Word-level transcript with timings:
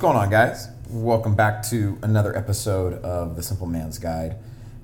going 0.00 0.16
on, 0.16 0.30
guys? 0.30 0.68
Welcome 0.88 1.34
back 1.34 1.62
to 1.64 1.98
another 2.00 2.34
episode 2.34 2.94
of 3.04 3.36
The 3.36 3.42
Simple 3.42 3.66
Man's 3.66 3.98
Guide 3.98 4.36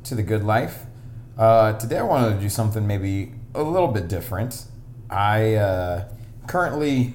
to 0.04 0.14
the 0.14 0.22
Good 0.22 0.44
Life. 0.44 0.84
Uh, 1.38 1.72
today, 1.78 1.96
I 1.96 2.02
wanted 2.02 2.34
to 2.34 2.40
do 2.42 2.50
something 2.50 2.86
maybe 2.86 3.32
a 3.54 3.62
little 3.62 3.88
bit 3.88 4.08
different. 4.08 4.66
I 5.08 5.54
uh, 5.54 6.08
currently 6.46 7.14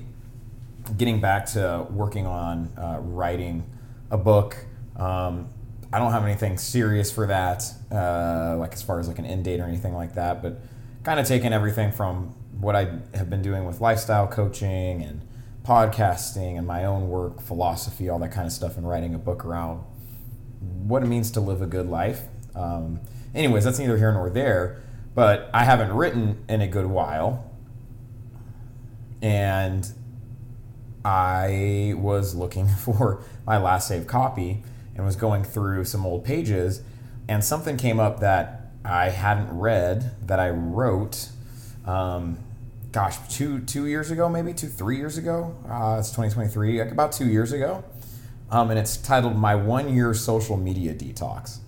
getting 0.98 1.22
back 1.22 1.46
to 1.52 1.86
working 1.92 2.26
on 2.26 2.74
uh, 2.76 2.98
writing 3.02 3.70
a 4.10 4.18
book. 4.18 4.58
Um, 4.96 5.50
I 5.94 6.00
don't 6.00 6.12
have 6.12 6.24
anything 6.24 6.58
serious 6.58 7.12
for 7.12 7.28
that, 7.28 7.72
uh, 7.92 8.56
like 8.58 8.74
as 8.74 8.82
far 8.82 9.00
as 9.00 9.08
like 9.08 9.20
an 9.20 9.28
end 9.28 9.44
date 9.44 9.60
or 9.60 9.66
anything 9.66 9.94
like 9.94 10.16
that, 10.16 10.42
but 10.42 10.60
kind 11.04 11.20
of 11.20 11.28
taking 11.28 11.54
everything 11.54 11.92
from 11.92 12.34
what 12.60 12.76
I 12.76 12.98
have 13.14 13.30
been 13.30 13.44
doing 13.44 13.64
with 13.66 13.80
lifestyle 13.80 14.26
coaching 14.26 15.04
and 15.04 15.22
podcasting 15.64 16.58
and 16.58 16.66
my 16.66 16.86
own 16.86 17.10
work, 17.10 17.42
philosophy, 17.42 18.10
all 18.10 18.20
that 18.20 18.32
kind 18.32 18.48
of 18.48 18.54
stuff, 18.54 18.78
and 18.78 18.88
writing 18.88 19.14
a 19.14 19.20
book 19.20 19.46
around 19.46 19.84
what 20.60 21.04
it 21.04 21.08
means 21.08 21.32
to 21.32 21.40
live 21.40 21.62
a 21.62 21.68
good 21.68 21.88
life. 21.88 22.24
Um, 22.56 23.00
anyways, 23.34 23.64
that's 23.64 23.80
neither 23.80 23.98
here 23.98 24.12
nor 24.12 24.30
there, 24.30 24.82
but 25.14 25.50
I 25.54 25.64
haven't 25.64 25.92
written 25.94 26.44
in 26.50 26.62
a 26.62 26.68
good 26.68 26.88
while. 26.88 27.52
And 29.22 29.88
I 31.06 31.94
was 31.98 32.36
looking 32.36 32.68
for 32.86 33.24
my 33.46 33.58
last 33.58 33.88
saved 33.88 34.08
copy 34.08 34.64
and 34.96 35.06
was 35.06 35.16
going 35.16 35.44
through 35.44 35.86
some 35.86 36.06
old 36.06 36.26
pages, 36.26 36.82
and 37.28 37.44
something 37.44 37.78
came 37.78 38.00
up 38.00 38.20
that 38.20 38.72
I 38.84 39.10
hadn't 39.10 39.58
read 39.58 40.16
that 40.28 40.40
I 40.40 40.50
wrote. 40.50 41.30
Um, 41.86 42.40
gosh, 42.92 43.18
two 43.30 43.60
two 43.62 43.88
years 43.88 44.12
ago, 44.12 44.28
maybe 44.28 44.54
two 44.54 44.68
three 44.68 44.98
years 44.98 45.18
ago. 45.18 45.56
Uh, 45.68 45.98
it's 46.00 46.10
2023, 46.10 46.80
like 46.80 46.92
about 46.92 47.12
two 47.12 47.28
years 47.28 47.52
ago, 47.52 47.84
um, 48.50 48.70
and 48.70 48.80
it's 48.80 48.98
titled 48.98 49.36
"My 49.36 49.56
One 49.56 49.94
Year 49.94 50.14
Social 50.14 50.58
Media 50.58 50.94
Detox." 50.94 51.60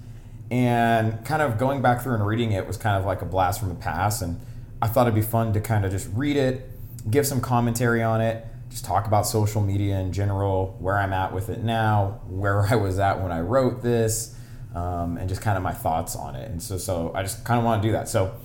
And 0.51 1.23
kind 1.25 1.41
of 1.41 1.57
going 1.57 1.81
back 1.81 2.01
through 2.01 2.15
and 2.15 2.25
reading 2.27 2.51
it 2.51 2.67
was 2.67 2.77
kind 2.77 2.97
of 2.97 3.05
like 3.05 3.21
a 3.21 3.25
blast 3.25 3.59
from 3.59 3.69
the 3.69 3.75
past, 3.75 4.21
and 4.21 4.39
I 4.81 4.87
thought 4.87 5.07
it'd 5.07 5.15
be 5.15 5.21
fun 5.21 5.53
to 5.53 5.61
kind 5.61 5.85
of 5.85 5.91
just 5.91 6.09
read 6.13 6.35
it, 6.35 6.69
give 7.09 7.25
some 7.25 7.41
commentary 7.41 8.03
on 8.03 8.21
it, 8.21 8.45
just 8.69 8.85
talk 8.85 9.07
about 9.07 9.25
social 9.25 9.61
media 9.61 9.99
in 9.99 10.11
general, 10.11 10.75
where 10.79 10.97
I'm 10.97 11.13
at 11.13 11.33
with 11.33 11.49
it 11.49 11.63
now, 11.63 12.21
where 12.27 12.61
I 12.69 12.75
was 12.75 12.99
at 12.99 13.21
when 13.21 13.31
I 13.31 13.39
wrote 13.39 13.81
this, 13.81 14.35
um, 14.75 15.17
and 15.17 15.29
just 15.29 15.41
kind 15.41 15.57
of 15.57 15.63
my 15.63 15.73
thoughts 15.73 16.15
on 16.15 16.35
it. 16.35 16.51
And 16.51 16.61
so, 16.61 16.77
so 16.77 17.11
I 17.15 17.23
just 17.23 17.45
kind 17.45 17.59
of 17.59 17.65
want 17.65 17.81
to 17.81 17.87
do 17.87 17.93
that. 17.93 18.09
So 18.09 18.35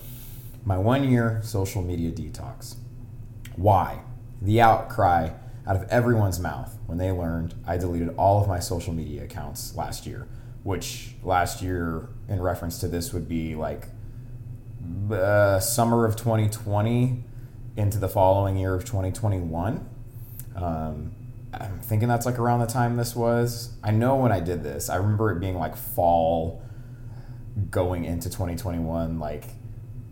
my 0.65 0.79
one 0.79 1.09
year 1.09 1.41
social 1.43 1.83
media 1.83 2.11
detox. 2.11 2.77
Why? 3.57 4.01
The 4.41 4.61
outcry 4.61 5.31
out 5.67 5.77
of 5.77 5.83
everyone's 5.91 6.41
mouth 6.41 6.79
when 6.87 6.99
they 6.99 7.11
learned 7.11 7.55
I 7.67 7.77
deleted 7.77 8.15
all 8.17 8.41
of 8.41 8.49
my 8.49 8.59
social 8.59 8.95
media 8.95 9.25
accounts 9.25 9.77
last 9.77 10.07
year, 10.07 10.27
which 10.63 11.15
last 11.23 11.61
year, 11.63 12.09
in 12.29 12.41
reference 12.41 12.79
to 12.81 12.89
this, 12.89 13.13
would 13.13 13.29
be 13.29 13.55
like 13.55 13.89
uh, 15.11 15.61
summer 15.61 16.05
of 16.05 16.17
2020 16.17 17.25
into 17.77 17.99
the 17.99 18.09
following 18.09 18.57
year 18.57 18.75
of 18.75 18.85
2021. 18.85 19.87
Um, 20.57 21.15
I'm 21.53 21.81
thinking 21.81 22.09
that's 22.09 22.27
like 22.27 22.39
around 22.39 22.61
the 22.61 22.67
time 22.67 22.97
this 22.97 23.15
was. 23.15 23.77
I 23.83 23.91
know 23.91 24.17
when 24.17 24.33
I 24.33 24.41
did 24.41 24.63
this, 24.63 24.89
I 24.89 24.97
remember 24.97 25.31
it 25.33 25.41
being 25.41 25.57
like 25.57 25.77
fall 25.77 26.63
going 27.71 28.05
into 28.05 28.29
2021, 28.29 29.19
like 29.19 29.45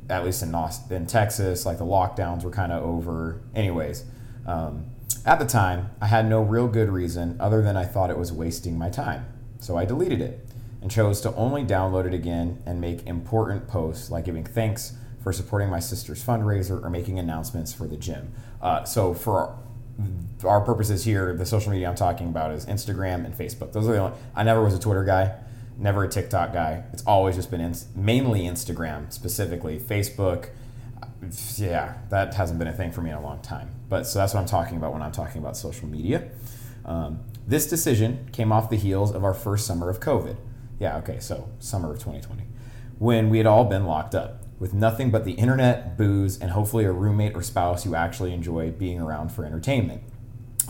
at 0.09 0.25
least 0.25 0.43
in 0.43 0.55
in 0.91 1.07
Texas, 1.07 1.67
like 1.67 1.79
the 1.79 1.85
lockdowns 1.85 2.45
were 2.45 2.51
kind 2.51 2.73
of 2.73 2.83
over. 2.83 3.41
Anyways, 3.55 4.05
um, 4.47 4.87
at 5.25 5.39
the 5.39 5.47
time, 5.47 5.91
I 6.01 6.07
had 6.07 6.29
no 6.29 6.43
real 6.43 6.69
good 6.69 6.89
reason 6.89 7.37
other 7.41 7.63
than 7.63 7.77
I 7.77 7.85
thought 7.85 8.11
it 8.11 8.19
was 8.19 8.33
wasting 8.33 8.79
my 8.79 8.91
time. 8.91 9.27
So 9.59 9.77
I 9.77 9.85
deleted 9.85 10.21
it 10.21 10.49
and 10.81 10.91
chose 10.91 11.21
to 11.23 11.35
only 11.35 11.65
download 11.65 12.07
it 12.07 12.15
again 12.15 12.63
and 12.67 12.81
make 12.81 13.07
important 13.07 13.67
posts 13.67 14.11
like 14.11 14.25
giving 14.25 14.45
thanks 14.45 14.93
for 15.23 15.33
supporting 15.33 15.69
my 15.69 15.81
sister's 15.81 16.25
fundraiser 16.25 16.81
or 16.83 16.91
making 16.91 17.19
announcements 17.19 17.73
for 17.73 17.89
the 17.89 17.97
gym. 17.97 18.33
Uh, 18.63 18.85
so 18.85 19.13
for 19.13 19.59
our 20.45 20.61
purposes 20.61 21.05
here, 21.05 21.35
the 21.35 21.47
social 21.47 21.73
media 21.73 21.89
I'm 21.89 21.97
talking 21.97 22.29
about 22.29 22.53
is 22.53 22.67
Instagram 22.67 23.25
and 23.25 23.35
Facebook. 23.35 23.73
Those 23.73 23.89
are 23.89 23.93
the 23.93 23.99
only. 23.99 24.17
I 24.35 24.45
never 24.45 24.63
was 24.63 24.75
a 24.75 24.79
Twitter 24.79 25.05
guy 25.05 25.35
never 25.79 26.05
a 26.05 26.09
TikTok 26.09 26.53
guy. 26.53 26.85
It's 26.93 27.03
always 27.05 27.37
just 27.37 27.51
been 27.51 27.61
in, 27.61 27.75
mainly 27.95 28.43
Instagram, 28.43 29.13
specifically 29.13 29.79
Facebook. 29.79 30.51
Yeah, 31.57 31.99
that 32.11 32.35
hasn't 32.35 32.59
been 32.59 32.69
a 32.69 32.73
thing 32.73 32.93
for 32.93 33.03
me 33.03 33.11
in 33.11 33.17
a 33.17 33.23
long 33.23 33.41
time. 33.41 33.71
But 33.89 34.07
so 34.07 34.19
that's 34.19 34.35
what 34.35 34.41
I'm 34.41 34.47
talking 34.47 34.77
about 34.77 34.93
when 34.93 35.03
I'm 35.03 35.13
talking 35.13 35.41
about 35.41 35.57
social 35.57 35.89
media. 35.89 36.31
Um, 36.85 37.21
this 37.47 37.69
decision 37.69 38.29
came 38.33 38.53
off 38.53 38.71
the 38.71 38.77
heels 38.77 39.13
of 39.13 39.25
our 39.25 39.35
first 39.35 39.67
summer 39.67 39.89
of 39.91 40.01
COVID. 40.01 40.37
Yeah, 40.79 40.99
okay, 40.99 41.19
so 41.21 41.49
summer 41.59 41.93
of 41.93 41.99
2020, 41.99 42.45
when 42.99 43.31
we 43.31 43.39
had 43.39 43.47
all 43.47 43.65
been 43.65 43.87
locked 43.87 44.15
up 44.15 44.43
with 44.59 44.73
nothing 44.73 45.11
but 45.11 45.25
the 45.25 45.33
internet, 45.33 45.97
booze, 45.97 46.39
and 46.39 46.51
hopefully 46.51 46.85
a 46.85 46.93
roommate 46.93 47.35
or 47.35 47.43
spouse 47.43 47.85
you 47.85 47.95
actually 47.95 48.33
enjoy 48.33 48.71
being 48.71 49.01
around 49.01 49.31
for 49.31 49.45
entertainment. 49.45 50.03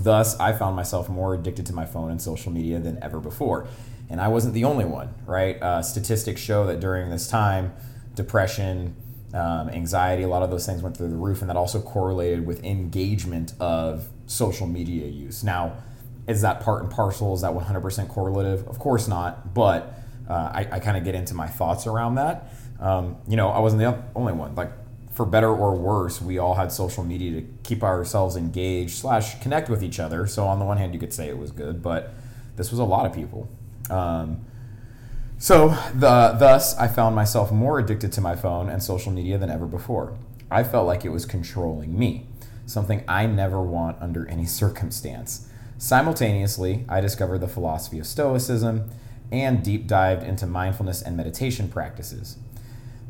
Thus, 0.00 0.38
I 0.38 0.53
found 0.53 0.77
myself 0.77 1.09
more 1.09 1.34
addicted 1.34 1.67
to 1.67 1.73
my 1.73 1.87
phone 1.87 2.11
and 2.11 2.21
social 2.21 2.53
media 2.53 2.78
than 2.78 3.03
ever 3.03 3.21
before 3.21 3.67
and 4.09 4.21
I 4.21 4.28
wasn't 4.28 4.55
the 4.55 4.65
only 4.65 4.84
one, 4.84 5.15
right? 5.27 5.61
Uh, 5.61 5.83
statistics 5.83 6.41
show 6.41 6.67
that 6.67 6.81
during 6.81 7.11
this 7.11 7.28
time, 7.28 7.75
depression, 8.15 8.94
um, 9.34 9.69
anxiety, 9.69 10.22
a 10.22 10.28
lot 10.28 10.43
of 10.43 10.50
those 10.50 10.65
things 10.67 10.83
went 10.83 10.97
through 10.97 11.09
the 11.09 11.17
roof, 11.17 11.41
and 11.41 11.50
that 11.50 11.56
also 11.56 11.81
correlated 11.81 12.47
with 12.47 12.65
engagement 12.65 13.55
of 13.61 14.09
social 14.27 14.67
media 14.67 15.06
use. 15.06 15.43
Now, 15.44 15.77
is 16.27 16.43
that 16.43 16.61
part 16.61 16.83
and 16.83 16.91
parcel? 16.91 17.34
Is 17.34 17.43
that 17.43 17.53
100% 17.53 18.09
correlative? 18.09 18.67
Of 18.67 18.78
course 18.78 19.09
not, 19.09 19.55
but 19.55 19.94
uh, 20.28 20.50
I, 20.53 20.69
I 20.73 20.81
kind 20.81 20.97
of 20.97 21.05
get 21.05 21.15
into 21.15 21.34
my 21.34 21.47
thoughts 21.47 21.87
around 21.87 22.17
that. 22.17 22.53
Um, 22.81 23.17
you 23.28 23.37
know, 23.37 23.49
I 23.49 23.61
wasn't 23.61 23.81
the 23.81 24.03
only 24.15 24.33
one. 24.33 24.55
Like, 24.55 24.73
for 25.12 25.25
better 25.25 25.49
or 25.49 25.75
worse, 25.75 26.21
we 26.21 26.38
all 26.38 26.55
had 26.55 26.71
social 26.71 27.03
media 27.03 27.41
to 27.41 27.47
keep 27.62 27.83
ourselves 27.83 28.37
engaged 28.37 28.91
slash 28.91 29.41
connect 29.41 29.71
with 29.71 29.83
each 29.83 29.99
other. 29.99 30.27
So 30.27 30.47
on 30.47 30.59
the 30.59 30.65
one 30.65 30.77
hand, 30.77 30.93
you 30.93 31.00
could 31.00 31.15
say 31.15 31.28
it 31.28 31.38
was 31.38 31.53
good, 31.53 31.83
but 31.83 32.12
this 32.56 32.71
was 32.71 32.78
a 32.78 32.84
lot 32.84 33.06
of 33.06 33.15
people. 33.15 33.49
Um, 33.91 34.45
so, 35.39 35.69
the, 35.95 36.35
thus, 36.39 36.77
I 36.79 36.89
found 36.89 37.15
myself 37.15 37.53
more 37.53 37.79
addicted 37.79 38.13
to 38.13 38.21
my 38.21 38.35
phone 38.35 38.69
and 38.69 38.83
social 38.83 39.13
media 39.13 39.37
than 39.39 39.51
ever 39.51 39.67
before. 39.67 40.17
I 40.51 40.65
felt 40.65 40.87
like 40.87 41.05
it 41.05 41.11
was 41.11 41.27
controlling 41.27 41.99
me, 41.99 42.27
something 42.65 43.05
I 43.07 43.27
never 43.27 43.61
want 43.61 44.01
under 44.01 44.27
any 44.29 44.47
circumstance. 44.63 45.49
Simultaneously, 45.79 46.85
I 46.89 47.01
discovered 47.01 47.41
the 47.41 47.49
philosophy 47.49 47.99
of 47.99 48.07
Stoicism 48.07 48.91
and 49.31 49.63
deep 49.63 49.87
dived 49.87 50.23
into 50.23 50.47
mindfulness 50.47 51.03
and 51.03 51.17
meditation 51.17 51.69
practices. 51.69 52.39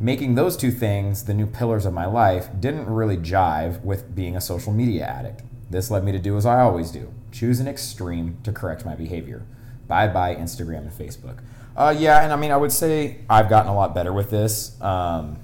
Making 0.00 0.34
those 0.34 0.56
two 0.56 0.70
things 0.70 1.24
the 1.24 1.34
new 1.34 1.46
pillars 1.46 1.86
of 1.86 1.94
my 1.94 2.06
life 2.06 2.48
didn't 2.58 2.86
really 2.86 3.16
jive 3.16 3.82
with 3.82 4.14
being 4.14 4.36
a 4.36 4.40
social 4.40 4.72
media 4.72 5.06
addict. 5.06 5.42
This 5.70 5.90
led 5.90 6.04
me 6.04 6.12
to 6.12 6.18
do 6.18 6.36
as 6.36 6.44
I 6.44 6.60
always 6.60 6.90
do 6.90 7.12
choose 7.32 7.60
an 7.60 7.68
extreme 7.68 8.38
to 8.44 8.52
correct 8.52 8.86
my 8.86 8.94
behavior. 8.94 9.44
Bye 9.86 10.08
bye 10.08 10.34
Instagram 10.34 10.78
and 10.78 10.92
Facebook. 10.92 11.38
Uh, 11.76 11.94
yeah, 11.96 12.22
and 12.22 12.32
I 12.32 12.36
mean, 12.36 12.50
I 12.50 12.56
would 12.56 12.72
say 12.72 13.18
I've 13.28 13.50
gotten 13.50 13.70
a 13.70 13.74
lot 13.74 13.94
better 13.94 14.12
with 14.12 14.30
this. 14.30 14.80
Um, 14.80 15.38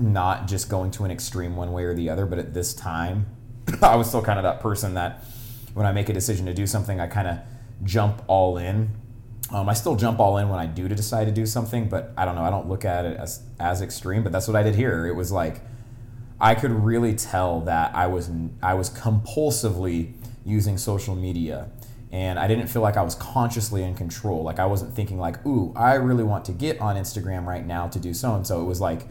not 0.00 0.48
just 0.48 0.68
going 0.68 0.90
to 0.92 1.04
an 1.04 1.10
extreme 1.10 1.54
one 1.54 1.72
way 1.72 1.84
or 1.84 1.94
the 1.94 2.10
other, 2.10 2.26
but 2.26 2.38
at 2.38 2.52
this 2.52 2.74
time, 2.74 3.26
I 3.82 3.94
was 3.94 4.08
still 4.08 4.22
kind 4.22 4.38
of 4.38 4.42
that 4.42 4.60
person 4.60 4.94
that 4.94 5.24
when 5.74 5.86
I 5.86 5.92
make 5.92 6.08
a 6.08 6.12
decision 6.12 6.46
to 6.46 6.54
do 6.54 6.66
something, 6.66 7.00
I 7.00 7.06
kind 7.06 7.28
of 7.28 7.38
jump 7.84 8.22
all 8.26 8.58
in. 8.58 8.90
Um, 9.50 9.68
I 9.68 9.74
still 9.74 9.96
jump 9.96 10.18
all 10.18 10.38
in 10.38 10.48
when 10.48 10.58
I 10.58 10.66
do 10.66 10.88
to 10.88 10.94
decide 10.94 11.26
to 11.26 11.32
do 11.32 11.46
something, 11.46 11.88
but 11.88 12.12
I 12.16 12.24
don't 12.24 12.34
know. 12.34 12.42
I 12.42 12.50
don't 12.50 12.68
look 12.68 12.84
at 12.84 13.04
it 13.04 13.16
as 13.16 13.42
as 13.60 13.82
extreme, 13.82 14.22
but 14.22 14.32
that's 14.32 14.48
what 14.48 14.56
I 14.56 14.62
did 14.62 14.74
here. 14.74 15.06
It 15.06 15.14
was 15.14 15.30
like 15.30 15.60
I 16.40 16.56
could 16.56 16.72
really 16.72 17.14
tell 17.14 17.60
that 17.60 17.94
I 17.94 18.06
was 18.08 18.30
I 18.62 18.74
was 18.74 18.90
compulsively 18.90 20.14
using 20.44 20.76
social 20.76 21.14
media 21.14 21.70
and 22.12 22.38
I 22.38 22.46
didn't 22.46 22.66
feel 22.66 22.82
like 22.82 22.98
I 22.98 23.02
was 23.02 23.14
consciously 23.14 23.82
in 23.82 23.94
control. 23.94 24.42
Like 24.42 24.58
I 24.58 24.66
wasn't 24.66 24.94
thinking 24.94 25.18
like, 25.18 25.44
"Ooh, 25.46 25.72
I 25.74 25.94
really 25.94 26.22
want 26.24 26.44
to 26.44 26.52
get 26.52 26.78
on 26.80 26.96
Instagram 26.96 27.46
right 27.46 27.66
now 27.66 27.88
to 27.88 27.98
do 27.98 28.12
so 28.12 28.34
and 28.34 28.46
so." 28.46 28.60
It 28.60 28.66
was 28.66 28.80
like 28.80 29.08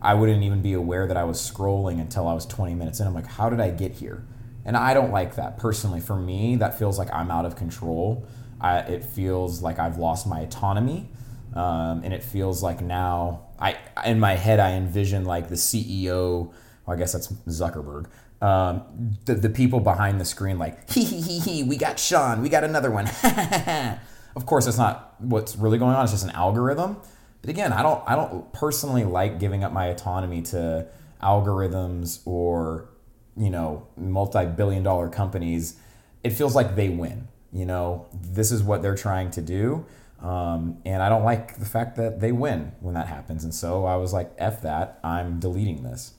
I 0.00 0.14
wouldn't 0.14 0.44
even 0.44 0.62
be 0.62 0.72
aware 0.72 1.08
that 1.08 1.16
I 1.16 1.24
was 1.24 1.38
scrolling 1.38 2.00
until 2.00 2.28
I 2.28 2.34
was 2.34 2.46
20 2.46 2.74
minutes 2.74 3.00
in. 3.00 3.06
I'm 3.06 3.14
like, 3.14 3.26
"How 3.26 3.50
did 3.50 3.60
I 3.60 3.70
get 3.70 3.92
here?" 3.92 4.24
And 4.64 4.76
I 4.76 4.94
don't 4.94 5.10
like 5.10 5.34
that 5.36 5.58
personally. 5.58 6.00
For 6.00 6.16
me, 6.16 6.56
that 6.56 6.78
feels 6.78 6.98
like 6.98 7.12
I'm 7.12 7.30
out 7.30 7.46
of 7.46 7.56
control. 7.56 8.26
I, 8.60 8.78
it 8.78 9.04
feels 9.04 9.60
like 9.62 9.78
I've 9.78 9.98
lost 9.98 10.26
my 10.26 10.40
autonomy, 10.40 11.08
um, 11.54 12.02
and 12.04 12.14
it 12.14 12.22
feels 12.22 12.62
like 12.62 12.80
now 12.80 13.46
I 13.58 13.76
in 14.04 14.20
my 14.20 14.34
head 14.34 14.60
I 14.60 14.72
envision 14.72 15.24
like 15.24 15.48
the 15.48 15.56
CEO. 15.56 16.52
Well, 16.86 16.96
I 16.96 16.98
guess 16.98 17.12
that's 17.12 17.28
Zuckerberg 17.48 18.06
um, 18.42 18.82
the, 19.24 19.34
the 19.34 19.48
people 19.50 19.80
behind 19.80 20.20
the 20.20 20.24
screen 20.24 20.58
like 20.58 20.90
hee 20.90 21.04
hee 21.04 21.20
hee 21.20 21.38
hee 21.38 21.62
we 21.62 21.76
got 21.76 21.98
sean 21.98 22.42
we 22.42 22.48
got 22.48 22.64
another 22.64 22.90
one 22.90 23.06
of 24.36 24.44
course 24.46 24.66
that's 24.66 24.78
not 24.78 25.14
what's 25.18 25.56
really 25.56 25.78
going 25.78 25.94
on 25.96 26.02
it's 26.04 26.12
just 26.12 26.24
an 26.24 26.30
algorithm 26.30 26.98
but 27.40 27.48
again 27.48 27.72
i 27.72 27.82
don't 27.82 28.02
i 28.06 28.14
don't 28.14 28.52
personally 28.52 29.04
like 29.04 29.38
giving 29.38 29.64
up 29.64 29.72
my 29.72 29.86
autonomy 29.86 30.42
to 30.42 30.86
algorithms 31.22 32.20
or 32.26 32.90
you 33.36 33.48
know 33.48 33.86
multi-billion 33.96 34.82
dollar 34.82 35.08
companies 35.08 35.78
it 36.22 36.30
feels 36.30 36.54
like 36.54 36.76
they 36.76 36.88
win 36.90 37.28
You 37.52 37.64
know, 37.64 38.06
this 38.12 38.52
is 38.52 38.62
what 38.62 38.82
they're 38.82 38.96
trying 38.96 39.30
to 39.30 39.40
do. 39.40 39.86
Um, 40.20 40.78
and 40.84 41.02
I 41.02 41.08
don't 41.08 41.24
like 41.24 41.56
the 41.58 41.64
fact 41.64 41.96
that 41.96 42.20
they 42.20 42.32
win 42.32 42.72
when 42.80 42.94
that 42.94 43.06
happens. 43.06 43.44
And 43.44 43.54
so 43.54 43.86
I 43.86 43.96
was 43.96 44.12
like, 44.12 44.30
F 44.36 44.60
that, 44.62 44.98
I'm 45.02 45.38
deleting 45.40 45.82
this. 45.82 46.12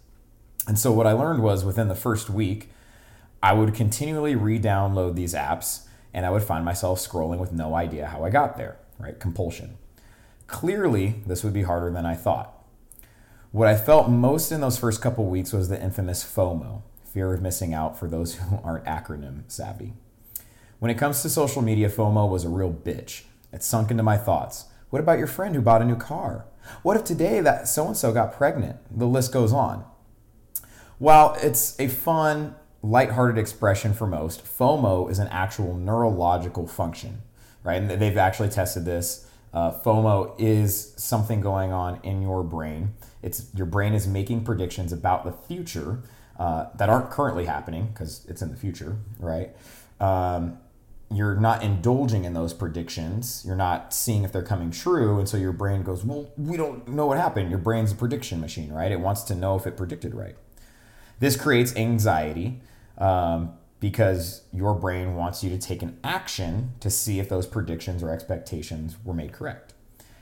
And 0.67 0.77
so 0.77 0.91
what 0.91 1.07
I 1.07 1.13
learned 1.13 1.41
was 1.41 1.63
within 1.63 1.87
the 1.87 1.95
first 1.95 2.29
week, 2.29 2.69
I 3.41 3.53
would 3.53 3.73
continually 3.73 4.35
re 4.35 4.59
download 4.59 5.15
these 5.15 5.33
apps 5.33 5.85
and 6.13 6.25
I 6.25 6.29
would 6.29 6.43
find 6.43 6.65
myself 6.65 6.99
scrolling 6.99 7.39
with 7.39 7.53
no 7.53 7.75
idea 7.75 8.07
how 8.07 8.23
I 8.23 8.29
got 8.29 8.57
there, 8.57 8.77
right? 8.99 9.19
Compulsion. 9.19 9.77
Clearly, 10.47 11.21
this 11.25 11.43
would 11.43 11.53
be 11.53 11.63
harder 11.63 11.91
than 11.91 12.05
I 12.05 12.15
thought. 12.15 12.53
What 13.51 13.67
I 13.67 13.75
felt 13.75 14.09
most 14.09 14.51
in 14.51 14.61
those 14.61 14.77
first 14.77 15.01
couple 15.01 15.25
weeks 15.25 15.53
was 15.53 15.69
the 15.69 15.81
infamous 15.81 16.23
FOMO, 16.23 16.81
fear 17.03 17.33
of 17.33 17.41
missing 17.41 17.73
out 17.73 17.97
for 17.97 18.07
those 18.07 18.35
who 18.39 18.59
aren't 18.63 18.85
acronym 18.85 19.43
savvy. 19.47 19.93
When 20.79 20.91
it 20.91 20.97
comes 20.97 21.21
to 21.21 21.29
social 21.29 21.61
media, 21.61 21.89
FOMO 21.89 22.29
was 22.29 22.43
a 22.43 22.49
real 22.49 22.71
bitch. 22.71 23.23
It 23.53 23.63
sunk 23.63 23.89
into 23.89 24.03
my 24.03 24.17
thoughts. 24.17 24.65
What 24.89 24.99
about 24.99 25.17
your 25.17 25.27
friend 25.27 25.55
who 25.55 25.61
bought 25.61 25.81
a 25.81 25.85
new 25.85 25.95
car? 25.95 26.45
What 26.83 26.97
if 26.97 27.03
today 27.03 27.39
that 27.41 27.67
so 27.67 27.87
and 27.87 27.97
so 27.97 28.11
got 28.11 28.33
pregnant? 28.33 28.77
The 28.91 29.07
list 29.07 29.31
goes 29.31 29.53
on. 29.53 29.85
While 30.99 31.37
it's 31.41 31.79
a 31.79 31.87
fun, 31.87 32.55
lighthearted 32.81 33.37
expression 33.37 33.93
for 33.93 34.07
most, 34.07 34.43
FOMO 34.43 35.09
is 35.11 35.19
an 35.19 35.27
actual 35.27 35.75
neurological 35.75 36.67
function, 36.67 37.21
right? 37.63 37.81
And 37.81 37.89
they've 37.89 38.17
actually 38.17 38.49
tested 38.49 38.85
this. 38.85 39.29
Uh, 39.53 39.71
FOMO 39.71 40.33
is 40.39 40.93
something 40.97 41.39
going 41.39 41.71
on 41.71 41.99
in 42.03 42.21
your 42.21 42.43
brain. 42.43 42.93
It's 43.21 43.47
your 43.53 43.67
brain 43.67 43.93
is 43.93 44.07
making 44.07 44.43
predictions 44.43 44.91
about 44.91 45.23
the 45.23 45.31
future 45.31 46.01
uh, 46.39 46.67
that 46.75 46.89
aren't 46.89 47.11
currently 47.11 47.45
happening 47.45 47.87
because 47.87 48.25
it's 48.27 48.41
in 48.41 48.49
the 48.49 48.57
future, 48.57 48.97
right? 49.19 49.55
Um, 49.99 50.57
you're 51.11 51.35
not 51.35 51.63
indulging 51.63 52.25
in 52.25 52.33
those 52.33 52.53
predictions. 52.53 53.43
You're 53.45 53.55
not 53.55 53.93
seeing 53.93 54.23
if 54.23 54.31
they're 54.31 54.43
coming 54.43 54.71
true, 54.71 55.19
and 55.19 55.29
so 55.29 55.37
your 55.37 55.53
brain 55.53 55.83
goes, 55.83 56.03
"Well, 56.03 56.27
we 56.37 56.57
don't 56.57 56.87
know 56.87 57.05
what 57.05 57.17
happened." 57.17 57.49
Your 57.49 57.59
brain's 57.59 57.91
a 57.91 57.95
prediction 57.95 58.41
machine, 58.41 58.73
right? 58.73 58.91
It 58.91 58.99
wants 58.99 59.21
to 59.23 59.35
know 59.35 59.55
if 59.55 59.65
it 59.65 59.77
predicted 59.77 60.13
right. 60.13 60.35
This 61.19 61.35
creates 61.35 61.75
anxiety 61.75 62.61
um, 62.97 63.53
because 63.79 64.41
your 64.51 64.73
brain 64.73 65.15
wants 65.15 65.43
you 65.43 65.49
to 65.49 65.57
take 65.57 65.81
an 65.81 65.97
action 66.03 66.73
to 66.79 66.89
see 66.89 67.19
if 67.19 67.29
those 67.29 67.45
predictions 67.45 68.03
or 68.03 68.11
expectations 68.11 68.97
were 69.03 69.13
made 69.13 69.33
correct. 69.33 69.73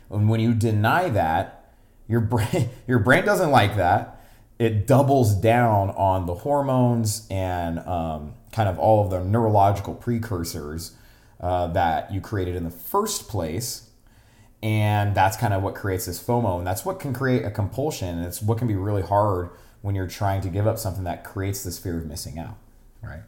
And 0.10 0.30
when 0.30 0.40
you 0.40 0.54
deny 0.54 1.10
that, 1.10 1.74
your 2.08 2.22
brain 2.22 2.70
your 2.88 3.00
brain 3.00 3.26
doesn't 3.26 3.52
like 3.52 3.76
that. 3.78 4.22
It 4.58 4.88
doubles 4.88 5.36
down 5.36 5.90
on 5.92 6.28
the 6.28 6.34
hormones 6.34 7.28
and 7.30 7.80
um, 7.80 8.36
kind 8.54 8.70
of 8.70 8.80
all 8.80 9.04
of 9.04 9.12
the 9.12 9.22
neurological 9.22 9.94
precursors 9.94 10.96
uh, 11.42 11.68
that 11.68 12.14
you 12.14 12.22
created 12.22 12.56
in 12.56 12.64
the 12.64 12.70
first 12.70 13.28
place. 13.28 13.85
And 14.66 15.14
that's 15.14 15.38
kind 15.38 15.54
of 15.54 15.62
what 15.62 15.76
creates 15.76 16.08
this 16.08 16.20
FOMO. 16.20 16.58
And 16.58 16.66
that's 16.66 16.84
what 16.84 17.00
can 17.00 17.14
create 17.14 17.46
a 17.46 17.52
compulsion. 17.52 18.18
And 18.18 18.26
it's 18.26 18.42
what 18.42 18.58
can 18.58 18.68
be 18.68 18.74
really 18.74 19.04
hard 19.04 19.52
when 19.84 19.94
you're 19.94 20.08
trying 20.08 20.42
to 20.42 20.50
give 20.50 20.66
up 20.66 20.80
something 20.80 21.04
that 21.04 21.24
creates 21.24 21.64
this 21.64 21.78
fear 21.78 22.00
of 22.00 22.08
missing 22.08 22.40
out, 22.40 22.58
right? 23.04 23.22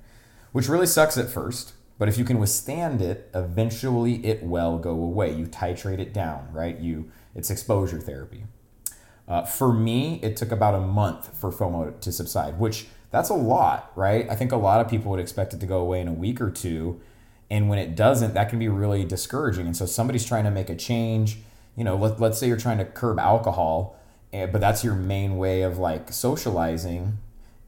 Which 0.51 0.67
really 0.67 0.87
sucks 0.87 1.15
at 1.15 1.29
first, 1.29 1.73
but 1.99 2.09
if 2.09 2.17
you 2.17 2.25
can 2.25 2.39
withstand 2.39 3.03
it, 3.03 3.29
eventually 3.35 4.25
it 4.25 4.41
will 4.41 4.79
go 4.79 4.89
away. 4.89 5.31
You 5.31 5.45
titrate 5.45 5.99
it 5.99 6.11
down, 6.11 6.47
right? 6.51 6.79
You 6.79 7.11
it's 7.35 7.51
exposure 7.51 7.99
therapy. 7.99 8.45
Uh, 9.27 9.45
for 9.45 9.71
me, 9.71 10.19
it 10.23 10.37
took 10.37 10.51
about 10.51 10.73
a 10.73 10.81
month 10.81 11.39
for 11.39 11.51
FOMO 11.51 11.99
to 11.99 12.11
subside, 12.11 12.57
which 12.57 12.87
that's 13.11 13.29
a 13.29 13.35
lot, 13.35 13.91
right? 13.95 14.27
I 14.27 14.35
think 14.35 14.51
a 14.51 14.57
lot 14.57 14.81
of 14.81 14.89
people 14.89 15.11
would 15.11 15.19
expect 15.19 15.53
it 15.53 15.59
to 15.59 15.67
go 15.67 15.77
away 15.77 16.01
in 16.01 16.07
a 16.07 16.13
week 16.13 16.41
or 16.41 16.49
two. 16.49 16.99
And 17.49 17.69
when 17.69 17.79
it 17.79 17.95
doesn't, 17.95 18.33
that 18.33 18.49
can 18.49 18.59
be 18.59 18.67
really 18.67 19.05
discouraging. 19.05 19.65
And 19.67 19.75
so 19.75 19.85
somebody's 19.85 20.25
trying 20.25 20.43
to 20.43 20.51
make 20.51 20.69
a 20.69 20.75
change. 20.75 21.37
You 21.75 21.83
know, 21.83 21.95
let, 21.95 22.19
let's 22.19 22.37
say 22.37 22.47
you're 22.47 22.57
trying 22.57 22.79
to 22.79 22.85
curb 22.85 23.19
alcohol 23.19 23.97
eh, 24.33 24.45
but 24.45 24.59
that's 24.59 24.83
your 24.83 24.95
main 24.95 25.37
way 25.37 25.61
of 25.61 25.77
like 25.77 26.11
socializing 26.11 27.17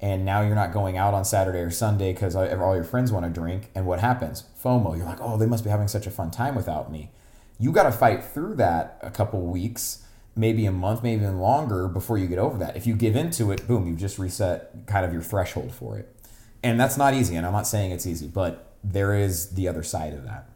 and 0.02 0.24
now 0.24 0.42
you're 0.42 0.56
not 0.56 0.72
going 0.72 0.98
out 0.98 1.14
on 1.14 1.26
Saturday 1.26 1.60
or 1.60 1.72
Sunday 1.72 2.14
because 2.14 2.36
all 2.36 2.76
your 2.76 2.84
friends 2.86 3.12
want 3.12 3.26
to 3.26 3.31
drink. 3.31 3.70
And 3.76 3.86
what 3.86 4.00
happens? 4.00 4.46
FOMO. 4.64 4.96
You're 4.98 5.06
like, 5.06 5.20
oh, 5.20 5.38
they 5.38 5.46
must 5.46 5.66
be 5.66 5.70
having 5.70 5.90
such 5.90 6.08
a 6.08 6.12
fun 6.12 6.31
time 6.31 6.56
without 6.56 6.90
me. 6.90 7.12
You 7.60 7.74
got 7.74 7.84
to 7.84 7.92
fight 7.92 8.24
through 8.24 8.56
that 8.56 8.98
a 9.02 9.12
couple 9.12 9.42
weeks, 9.42 10.06
maybe 10.38 10.66
a 10.66 10.72
month, 10.72 11.04
maybe 11.04 11.24
even 11.24 11.40
longer 11.40 11.90
before 11.90 12.18
you 12.18 12.28
get 12.28 12.38
over 12.38 12.58
that. 12.60 12.78
If 12.78 12.88
you 12.88 12.96
give 12.96 13.18
into 13.18 13.52
it, 13.52 13.68
boom, 13.68 13.88
you've 13.88 14.00
just 14.00 14.18
reset 14.18 14.88
kind 14.88 15.06
of 15.06 15.12
your 15.12 15.22
threshold 15.22 15.74
for 15.74 15.98
it. 15.98 16.16
And 16.64 16.80
that's 16.80 16.96
not 16.96 17.14
easy. 17.14 17.36
And 17.36 17.46
I'm 17.46 17.52
not 17.52 17.68
saying 17.68 17.92
it's 17.92 18.08
easy, 18.08 18.28
but 18.28 18.69
there 18.84 19.14
is 19.14 19.52
the 19.52 19.68
other 19.68 19.84
side 19.84 20.14
of 20.14 20.24
that. 20.26 20.50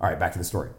All 0.00 0.08
right, 0.08 0.18
back 0.18 0.32
to 0.32 0.38
the 0.38 0.44
story. 0.44 0.70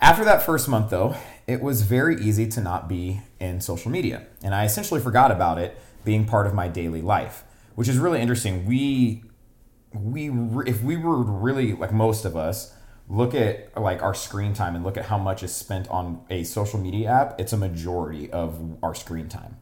After 0.00 0.24
that 0.24 0.42
first 0.42 0.68
month, 0.68 0.90
though, 0.90 1.16
it 1.46 1.60
was 1.60 1.82
very 1.82 2.20
easy 2.20 2.46
to 2.48 2.60
not 2.60 2.88
be 2.88 3.20
in 3.40 3.60
social 3.60 3.90
media. 3.90 4.26
And 4.42 4.54
I 4.54 4.64
essentially 4.64 5.00
forgot 5.00 5.32
about 5.32 5.58
it 5.58 5.76
being 6.04 6.24
part 6.24 6.46
of 6.46 6.54
my 6.54 6.68
daily 6.68 7.02
life, 7.02 7.42
which 7.74 7.88
is 7.88 7.98
really 7.98 8.20
interesting. 8.20 8.64
We, 8.64 9.24
we, 9.92 10.30
if 10.66 10.82
we 10.82 10.96
were 10.96 11.16
really 11.16 11.72
like 11.72 11.92
most 11.92 12.24
of 12.24 12.36
us, 12.36 12.74
look 13.08 13.34
at 13.34 13.76
like 13.80 14.02
our 14.02 14.14
screen 14.14 14.52
time 14.52 14.76
and 14.76 14.84
look 14.84 14.96
at 14.96 15.06
how 15.06 15.18
much 15.18 15.42
is 15.42 15.54
spent 15.54 15.88
on 15.88 16.20
a 16.30 16.44
social 16.44 16.78
media 16.78 17.10
app, 17.10 17.40
it's 17.40 17.52
a 17.52 17.56
majority 17.56 18.30
of 18.30 18.76
our 18.82 18.94
screen 18.94 19.28
time, 19.28 19.56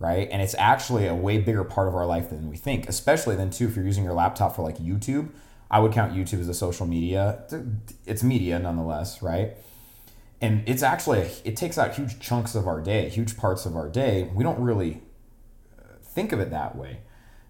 right? 0.00 0.28
And 0.32 0.42
it's 0.42 0.56
actually 0.58 1.06
a 1.06 1.14
way 1.14 1.38
bigger 1.38 1.62
part 1.62 1.86
of 1.86 1.94
our 1.94 2.06
life 2.06 2.30
than 2.30 2.50
we 2.50 2.56
think, 2.56 2.88
especially 2.88 3.36
then 3.36 3.50
too 3.50 3.68
if 3.68 3.76
you're 3.76 3.84
using 3.84 4.02
your 4.02 4.14
laptop 4.14 4.56
for 4.56 4.62
like 4.62 4.78
YouTube. 4.78 5.28
I 5.70 5.78
would 5.78 5.92
count 5.92 6.14
YouTube 6.14 6.40
as 6.40 6.48
a 6.48 6.54
social 6.54 6.84
media. 6.84 7.44
It's 8.04 8.24
media 8.24 8.58
nonetheless, 8.58 9.22
right? 9.22 9.56
and 10.40 10.62
it's 10.66 10.82
actually 10.82 11.28
it 11.44 11.56
takes 11.56 11.78
out 11.78 11.94
huge 11.94 12.18
chunks 12.18 12.54
of 12.54 12.66
our 12.66 12.80
day 12.80 13.08
huge 13.08 13.36
parts 13.36 13.66
of 13.66 13.76
our 13.76 13.88
day 13.88 14.30
we 14.34 14.42
don't 14.42 14.58
really 14.58 15.02
uh, 15.78 15.82
think 16.02 16.32
of 16.32 16.40
it 16.40 16.50
that 16.50 16.76
way 16.76 16.98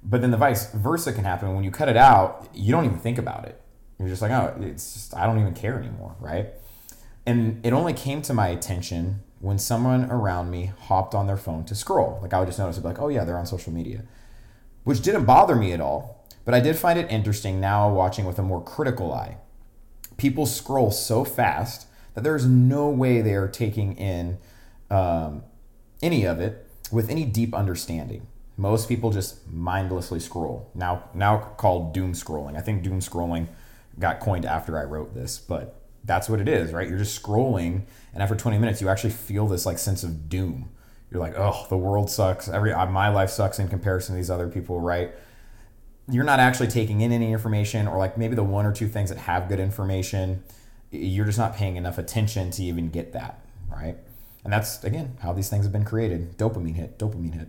but 0.02 0.20
then 0.20 0.30
the 0.30 0.36
vice 0.36 0.72
versa 0.72 1.12
can 1.12 1.24
happen 1.24 1.54
when 1.54 1.64
you 1.64 1.70
cut 1.70 1.88
it 1.88 1.96
out 1.96 2.48
you 2.52 2.72
don't 2.72 2.84
even 2.84 2.98
think 2.98 3.18
about 3.18 3.44
it 3.44 3.60
you're 3.98 4.08
just 4.08 4.22
like 4.22 4.30
oh 4.30 4.54
it's 4.60 4.94
just 4.94 5.16
i 5.16 5.26
don't 5.26 5.38
even 5.38 5.54
care 5.54 5.78
anymore 5.78 6.14
right 6.20 6.48
and 7.26 7.64
it 7.64 7.72
only 7.72 7.92
came 7.92 8.22
to 8.22 8.34
my 8.34 8.48
attention 8.48 9.22
when 9.40 9.58
someone 9.58 10.10
around 10.10 10.50
me 10.50 10.72
hopped 10.82 11.14
on 11.14 11.26
their 11.26 11.36
phone 11.36 11.64
to 11.64 11.74
scroll 11.74 12.18
like 12.22 12.32
i 12.32 12.38
would 12.38 12.46
just 12.46 12.58
notice 12.58 12.78
it 12.78 12.84
like 12.84 13.00
oh 13.00 13.08
yeah 13.08 13.24
they're 13.24 13.38
on 13.38 13.46
social 13.46 13.72
media 13.72 14.02
which 14.84 15.02
didn't 15.02 15.24
bother 15.24 15.56
me 15.56 15.72
at 15.72 15.80
all 15.80 16.24
but 16.44 16.54
i 16.54 16.60
did 16.60 16.76
find 16.76 16.98
it 16.98 17.10
interesting 17.10 17.60
now 17.60 17.92
watching 17.92 18.24
with 18.24 18.38
a 18.38 18.42
more 18.42 18.62
critical 18.62 19.12
eye 19.12 19.36
people 20.16 20.46
scroll 20.46 20.90
so 20.90 21.24
fast 21.24 21.86
that 22.14 22.22
there's 22.22 22.46
no 22.46 22.88
way 22.88 23.20
they 23.20 23.34
are 23.34 23.48
taking 23.48 23.96
in 23.96 24.38
um, 24.90 25.42
any 26.02 26.24
of 26.24 26.40
it 26.40 26.66
with 26.90 27.08
any 27.08 27.24
deep 27.24 27.54
understanding. 27.54 28.26
Most 28.56 28.88
people 28.88 29.10
just 29.10 29.50
mindlessly 29.50 30.20
scroll. 30.20 30.70
Now, 30.74 31.04
now 31.14 31.38
called 31.56 31.94
doom 31.94 32.12
scrolling. 32.12 32.56
I 32.56 32.60
think 32.60 32.82
doom 32.82 33.00
scrolling 33.00 33.48
got 33.98 34.20
coined 34.20 34.44
after 34.44 34.78
I 34.78 34.84
wrote 34.84 35.14
this, 35.14 35.38
but 35.38 35.79
that's 36.04 36.28
what 36.28 36.40
it 36.40 36.48
is, 36.48 36.72
right? 36.72 36.88
You're 36.88 36.98
just 36.98 37.20
scrolling, 37.22 37.82
and 38.12 38.22
after 38.22 38.34
20 38.34 38.58
minutes, 38.58 38.80
you 38.80 38.88
actually 38.88 39.10
feel 39.10 39.46
this 39.46 39.66
like 39.66 39.78
sense 39.78 40.02
of 40.02 40.28
doom. 40.28 40.70
You're 41.10 41.20
like, 41.20 41.34
oh, 41.36 41.66
the 41.68 41.76
world 41.76 42.10
sucks. 42.10 42.48
Every 42.48 42.72
uh, 42.72 42.86
my 42.86 43.08
life 43.08 43.30
sucks 43.30 43.58
in 43.58 43.68
comparison 43.68 44.14
to 44.14 44.16
these 44.16 44.30
other 44.30 44.48
people, 44.48 44.80
right? 44.80 45.12
You're 46.08 46.24
not 46.24 46.40
actually 46.40 46.68
taking 46.68 47.00
in 47.00 47.12
any 47.12 47.32
information, 47.32 47.86
or 47.86 47.98
like 47.98 48.16
maybe 48.16 48.34
the 48.34 48.44
one 48.44 48.66
or 48.66 48.72
two 48.72 48.88
things 48.88 49.10
that 49.10 49.18
have 49.18 49.48
good 49.48 49.60
information 49.60 50.42
you're 50.90 51.26
just 51.26 51.38
not 51.38 51.54
paying 51.54 51.76
enough 51.76 51.98
attention 51.98 52.50
to 52.52 52.62
even 52.64 52.90
get 52.90 53.12
that, 53.12 53.40
right? 53.70 53.96
And 54.42 54.52
that's, 54.52 54.82
again, 54.82 55.16
how 55.22 55.32
these 55.32 55.48
things 55.48 55.64
have 55.64 55.72
been 55.72 55.84
created 55.84 56.36
dopamine 56.36 56.74
hit, 56.74 56.98
dopamine 56.98 57.34
hit. 57.34 57.48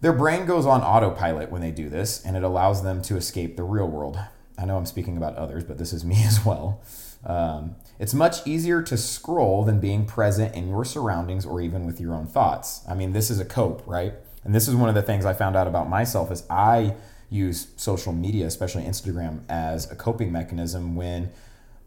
Their 0.00 0.12
brain 0.12 0.46
goes 0.46 0.66
on 0.66 0.82
autopilot 0.82 1.50
when 1.50 1.60
they 1.60 1.70
do 1.70 1.88
this, 1.88 2.24
and 2.24 2.36
it 2.36 2.42
allows 2.42 2.82
them 2.82 3.02
to 3.02 3.16
escape 3.16 3.56
the 3.56 3.62
real 3.62 3.88
world. 3.88 4.18
I 4.58 4.64
know 4.64 4.76
I'm 4.76 4.86
speaking 4.86 5.16
about 5.16 5.36
others, 5.36 5.64
but 5.64 5.78
this 5.78 5.92
is 5.92 6.04
me 6.04 6.22
as 6.26 6.44
well. 6.44 6.82
Um, 7.24 7.76
it's 7.98 8.14
much 8.14 8.46
easier 8.46 8.82
to 8.82 8.96
scroll 8.96 9.64
than 9.64 9.80
being 9.80 10.06
present 10.06 10.54
in 10.54 10.68
your 10.68 10.84
surroundings 10.84 11.44
or 11.44 11.60
even 11.60 11.86
with 11.86 12.00
your 12.00 12.14
own 12.14 12.26
thoughts. 12.26 12.82
I 12.88 12.94
mean, 12.94 13.12
this 13.12 13.30
is 13.30 13.40
a 13.40 13.44
cope, 13.44 13.82
right? 13.86 14.14
And 14.44 14.54
this 14.54 14.68
is 14.68 14.76
one 14.76 14.88
of 14.88 14.94
the 14.94 15.02
things 15.02 15.24
I 15.24 15.32
found 15.32 15.56
out 15.56 15.66
about 15.66 15.88
myself 15.88 16.30
is 16.30 16.44
I 16.48 16.94
use 17.28 17.68
social 17.76 18.12
media, 18.12 18.46
especially 18.46 18.84
Instagram, 18.84 19.40
as 19.48 19.90
a 19.90 19.96
coping 19.96 20.30
mechanism 20.30 20.94
when 20.94 21.32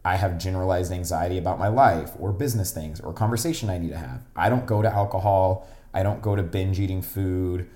I 0.04 0.16
have 0.16 0.38
generalized 0.38 0.92
anxiety 0.92 1.38
about 1.38 1.58
my 1.58 1.68
life 1.68 2.12
or 2.18 2.32
business 2.32 2.70
things 2.70 3.00
or 3.00 3.12
conversation 3.12 3.70
I 3.70 3.78
need 3.78 3.90
to 3.90 3.98
have. 3.98 4.22
I 4.36 4.48
don't 4.48 4.66
go 4.66 4.82
to 4.82 4.92
alcohol. 4.92 5.66
I 5.92 6.02
don't 6.02 6.22
go 6.22 6.36
to 6.36 6.42
binge 6.42 6.78
eating 6.78 7.02
food. 7.02 7.68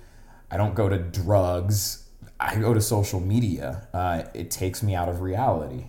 I 0.49 0.57
don't 0.57 0.75
go 0.75 0.89
to 0.89 0.97
drugs. 0.97 2.04
I 2.39 2.55
go 2.55 2.73
to 2.73 2.81
social 2.81 3.19
media. 3.19 3.87
Uh, 3.93 4.23
it 4.33 4.51
takes 4.51 4.83
me 4.83 4.95
out 4.95 5.09
of 5.09 5.21
reality. 5.21 5.85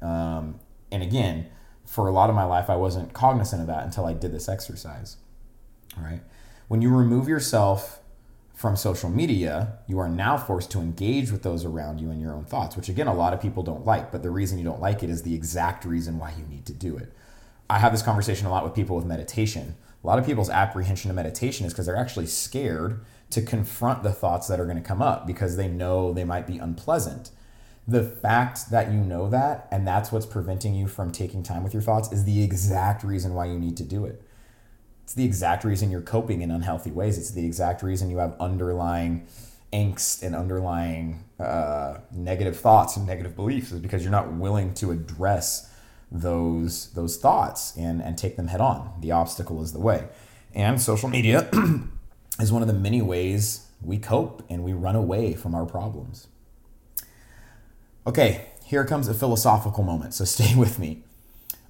Um, 0.00 0.60
and 0.90 1.02
again, 1.02 1.48
for 1.84 2.06
a 2.06 2.12
lot 2.12 2.30
of 2.30 2.36
my 2.36 2.44
life, 2.44 2.70
I 2.70 2.76
wasn't 2.76 3.12
cognizant 3.12 3.60
of 3.60 3.66
that 3.68 3.84
until 3.84 4.06
I 4.06 4.12
did 4.12 4.32
this 4.32 4.48
exercise. 4.48 5.16
Right. 5.96 6.20
When 6.68 6.82
you 6.82 6.94
remove 6.94 7.28
yourself 7.28 8.00
from 8.54 8.76
social 8.76 9.08
media, 9.08 9.78
you 9.86 9.98
are 9.98 10.08
now 10.08 10.36
forced 10.36 10.70
to 10.72 10.80
engage 10.80 11.30
with 11.30 11.42
those 11.42 11.64
around 11.64 12.00
you 12.00 12.10
and 12.10 12.20
your 12.20 12.34
own 12.34 12.44
thoughts, 12.44 12.76
which 12.76 12.88
again, 12.88 13.06
a 13.06 13.14
lot 13.14 13.32
of 13.32 13.40
people 13.40 13.62
don't 13.62 13.86
like. 13.86 14.12
But 14.12 14.22
the 14.22 14.30
reason 14.30 14.58
you 14.58 14.64
don't 14.64 14.80
like 14.80 15.02
it 15.02 15.10
is 15.10 15.22
the 15.22 15.34
exact 15.34 15.84
reason 15.84 16.18
why 16.18 16.32
you 16.36 16.44
need 16.44 16.66
to 16.66 16.72
do 16.72 16.96
it. 16.96 17.12
I 17.70 17.78
have 17.78 17.92
this 17.92 18.02
conversation 18.02 18.46
a 18.46 18.50
lot 18.50 18.64
with 18.64 18.74
people 18.74 18.96
with 18.96 19.04
meditation. 19.04 19.76
A 20.02 20.06
lot 20.06 20.18
of 20.18 20.26
people's 20.26 20.50
apprehension 20.50 21.10
of 21.10 21.16
meditation 21.16 21.66
is 21.66 21.72
because 21.72 21.86
they're 21.86 21.96
actually 21.96 22.26
scared 22.26 23.04
to 23.30 23.42
confront 23.42 24.02
the 24.02 24.12
thoughts 24.12 24.48
that 24.48 24.58
are 24.58 24.64
going 24.64 24.76
to 24.76 24.82
come 24.82 25.02
up 25.02 25.26
because 25.26 25.56
they 25.56 25.68
know 25.68 26.12
they 26.12 26.24
might 26.24 26.46
be 26.46 26.58
unpleasant. 26.58 27.30
The 27.86 28.02
fact 28.02 28.70
that 28.70 28.90
you 28.92 28.98
know 28.98 29.28
that 29.30 29.68
and 29.70 29.86
that's 29.86 30.12
what's 30.12 30.26
preventing 30.26 30.74
you 30.74 30.86
from 30.86 31.10
taking 31.10 31.42
time 31.42 31.62
with 31.62 31.72
your 31.72 31.82
thoughts 31.82 32.12
is 32.12 32.24
the 32.24 32.42
exact 32.42 33.02
reason 33.02 33.34
why 33.34 33.46
you 33.46 33.58
need 33.58 33.76
to 33.78 33.84
do 33.84 34.04
it. 34.04 34.22
It's 35.04 35.14
the 35.14 35.24
exact 35.24 35.64
reason 35.64 35.90
you're 35.90 36.02
coping 36.02 36.42
in 36.42 36.50
unhealthy 36.50 36.90
ways. 36.90 37.16
It's 37.16 37.30
the 37.30 37.46
exact 37.46 37.82
reason 37.82 38.10
you 38.10 38.18
have 38.18 38.36
underlying 38.38 39.26
angst 39.72 40.22
and 40.22 40.34
underlying 40.34 41.24
uh, 41.38 41.98
negative 42.10 42.58
thoughts 42.58 42.96
and 42.96 43.06
negative 43.06 43.36
beliefs 43.36 43.72
is 43.72 43.80
because 43.80 44.02
you're 44.02 44.10
not 44.10 44.32
willing 44.32 44.74
to 44.74 44.90
address 44.90 45.70
those 46.10 46.90
those 46.92 47.16
thoughts 47.18 47.76
and 47.76 48.02
and 48.02 48.16
take 48.16 48.36
them 48.36 48.48
head 48.48 48.60
on. 48.60 48.92
The 49.00 49.12
obstacle 49.12 49.62
is 49.62 49.72
the 49.72 49.80
way. 49.80 50.08
And 50.54 50.80
social 50.80 51.08
media 51.08 51.50
is 52.40 52.52
one 52.52 52.62
of 52.62 52.68
the 52.68 52.74
many 52.74 53.02
ways 53.02 53.66
we 53.82 53.98
cope 53.98 54.44
and 54.48 54.64
we 54.64 54.72
run 54.72 54.96
away 54.96 55.34
from 55.34 55.54
our 55.54 55.66
problems. 55.66 56.28
Okay, 58.06 58.46
here 58.64 58.84
comes 58.84 59.08
a 59.08 59.14
philosophical 59.14 59.84
moment, 59.84 60.14
so 60.14 60.24
stay 60.26 60.54
with 60.54 60.78
me. 60.78 61.02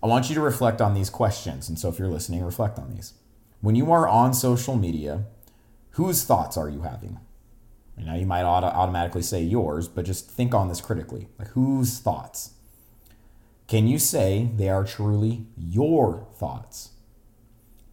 I 0.03 0.07
want 0.07 0.29
you 0.29 0.35
to 0.37 0.41
reflect 0.41 0.81
on 0.81 0.95
these 0.95 1.11
questions. 1.11 1.69
And 1.69 1.79
so 1.79 1.89
if 1.89 1.99
you're 1.99 2.09
listening, 2.09 2.45
reflect 2.45 2.79
on 2.79 2.95
these. 2.95 3.15
When 3.61 3.75
you 3.75 3.91
are 3.91 4.07
on 4.07 4.33
social 4.33 4.77
media, 4.77 5.25
whose 5.93 6.25
thoughts 6.25 6.57
are 6.57 6.69
you 6.69 6.83
having? 6.83 7.19
Now, 7.97 8.15
you 8.15 8.27
might 8.27 8.45
auto- 8.45 8.67
automatically 8.67 9.23
say 9.23 9.43
yours, 9.43 9.89
but 9.89 10.05
just 10.05 10.31
think 10.31 10.55
on 10.55 10.69
this 10.69 10.81
critically. 10.81 11.27
Like, 11.39 11.49
whose 11.49 11.99
thoughts? 11.99 12.53
Can 13.67 13.89
you 13.89 13.99
say 13.99 14.51
they 14.57 14.69
are 14.69 14.85
truly 14.85 15.47
your 15.57 16.27
thoughts? 16.33 16.91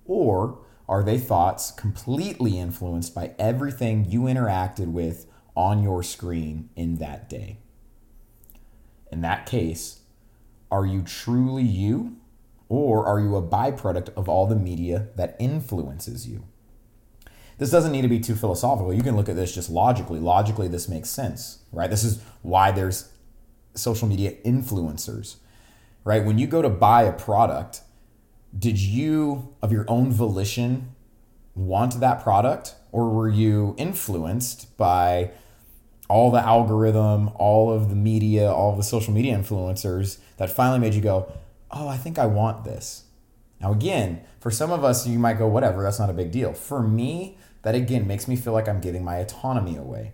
Or 0.05 0.59
are 0.87 1.03
they 1.03 1.17
thoughts 1.17 1.71
completely 1.71 2.59
influenced 2.59 3.15
by 3.15 3.33
everything 3.39 4.05
you 4.05 4.21
interacted 4.21 4.91
with 4.91 5.25
on 5.55 5.81
your 5.81 6.03
screen 6.03 6.69
in 6.75 6.97
that 6.97 7.29
day? 7.29 7.57
In 9.11 9.21
that 9.21 9.45
case, 9.45 10.01
are 10.71 10.85
you 10.85 11.01
truly 11.01 11.63
you 11.63 12.17
or 12.69 13.05
are 13.05 13.19
you 13.19 13.35
a 13.35 13.41
byproduct 13.41 14.09
of 14.15 14.27
all 14.27 14.45
the 14.45 14.55
media 14.55 15.07
that 15.15 15.35
influences 15.39 16.27
you? 16.27 16.43
This 17.57 17.71
doesn't 17.71 17.91
need 17.91 18.01
to 18.01 18.07
be 18.07 18.19
too 18.19 18.35
philosophical. 18.35 18.93
You 18.93 19.01
can 19.01 19.15
look 19.15 19.29
at 19.29 19.35
this 19.35 19.55
just 19.55 19.69
logically. 19.69 20.19
Logically, 20.19 20.67
this 20.67 20.89
makes 20.89 21.09
sense, 21.09 21.59
right? 21.71 21.89
This 21.89 22.03
is 22.03 22.21
why 22.41 22.71
there's 22.71 23.09
social 23.75 24.07
media 24.07 24.33
influencers, 24.45 25.37
right? 26.03 26.23
When 26.23 26.37
you 26.37 26.47
go 26.47 26.61
to 26.61 26.69
buy 26.69 27.03
a 27.03 27.13
product, 27.13 27.81
did 28.57 28.79
you, 28.79 29.53
of 29.61 29.71
your 29.71 29.85
own 29.87 30.11
volition, 30.11 30.95
want 31.55 31.99
that 31.99 32.23
product? 32.23 32.75
Or 32.91 33.09
were 33.09 33.29
you 33.29 33.75
influenced 33.77 34.77
by 34.77 35.31
all 36.07 36.31
the 36.31 36.39
algorithm, 36.39 37.31
all 37.35 37.71
of 37.71 37.89
the 37.89 37.95
media, 37.95 38.51
all 38.51 38.75
the 38.75 38.83
social 38.83 39.13
media 39.13 39.35
influencers 39.37 40.19
that 40.37 40.49
finally 40.49 40.79
made 40.79 40.93
you 40.93 41.01
go, 41.01 41.31
oh, 41.71 41.87
I 41.87 41.97
think 41.97 42.19
I 42.19 42.25
want 42.25 42.63
this. 42.63 43.05
Now, 43.59 43.71
again, 43.71 44.21
for 44.39 44.51
some 44.51 44.71
of 44.71 44.83
us, 44.83 45.07
you 45.07 45.17
might 45.17 45.37
go, 45.37 45.47
whatever, 45.47 45.81
that's 45.83 45.99
not 45.99 46.09
a 46.09 46.13
big 46.13 46.31
deal. 46.31 46.53
For 46.53 46.81
me, 46.81 47.37
that 47.63 47.73
again 47.73 48.05
makes 48.05 48.27
me 48.27 48.35
feel 48.35 48.53
like 48.53 48.69
I'm 48.69 48.79
giving 48.79 49.03
my 49.03 49.17
autonomy 49.17 49.75
away. 49.75 50.13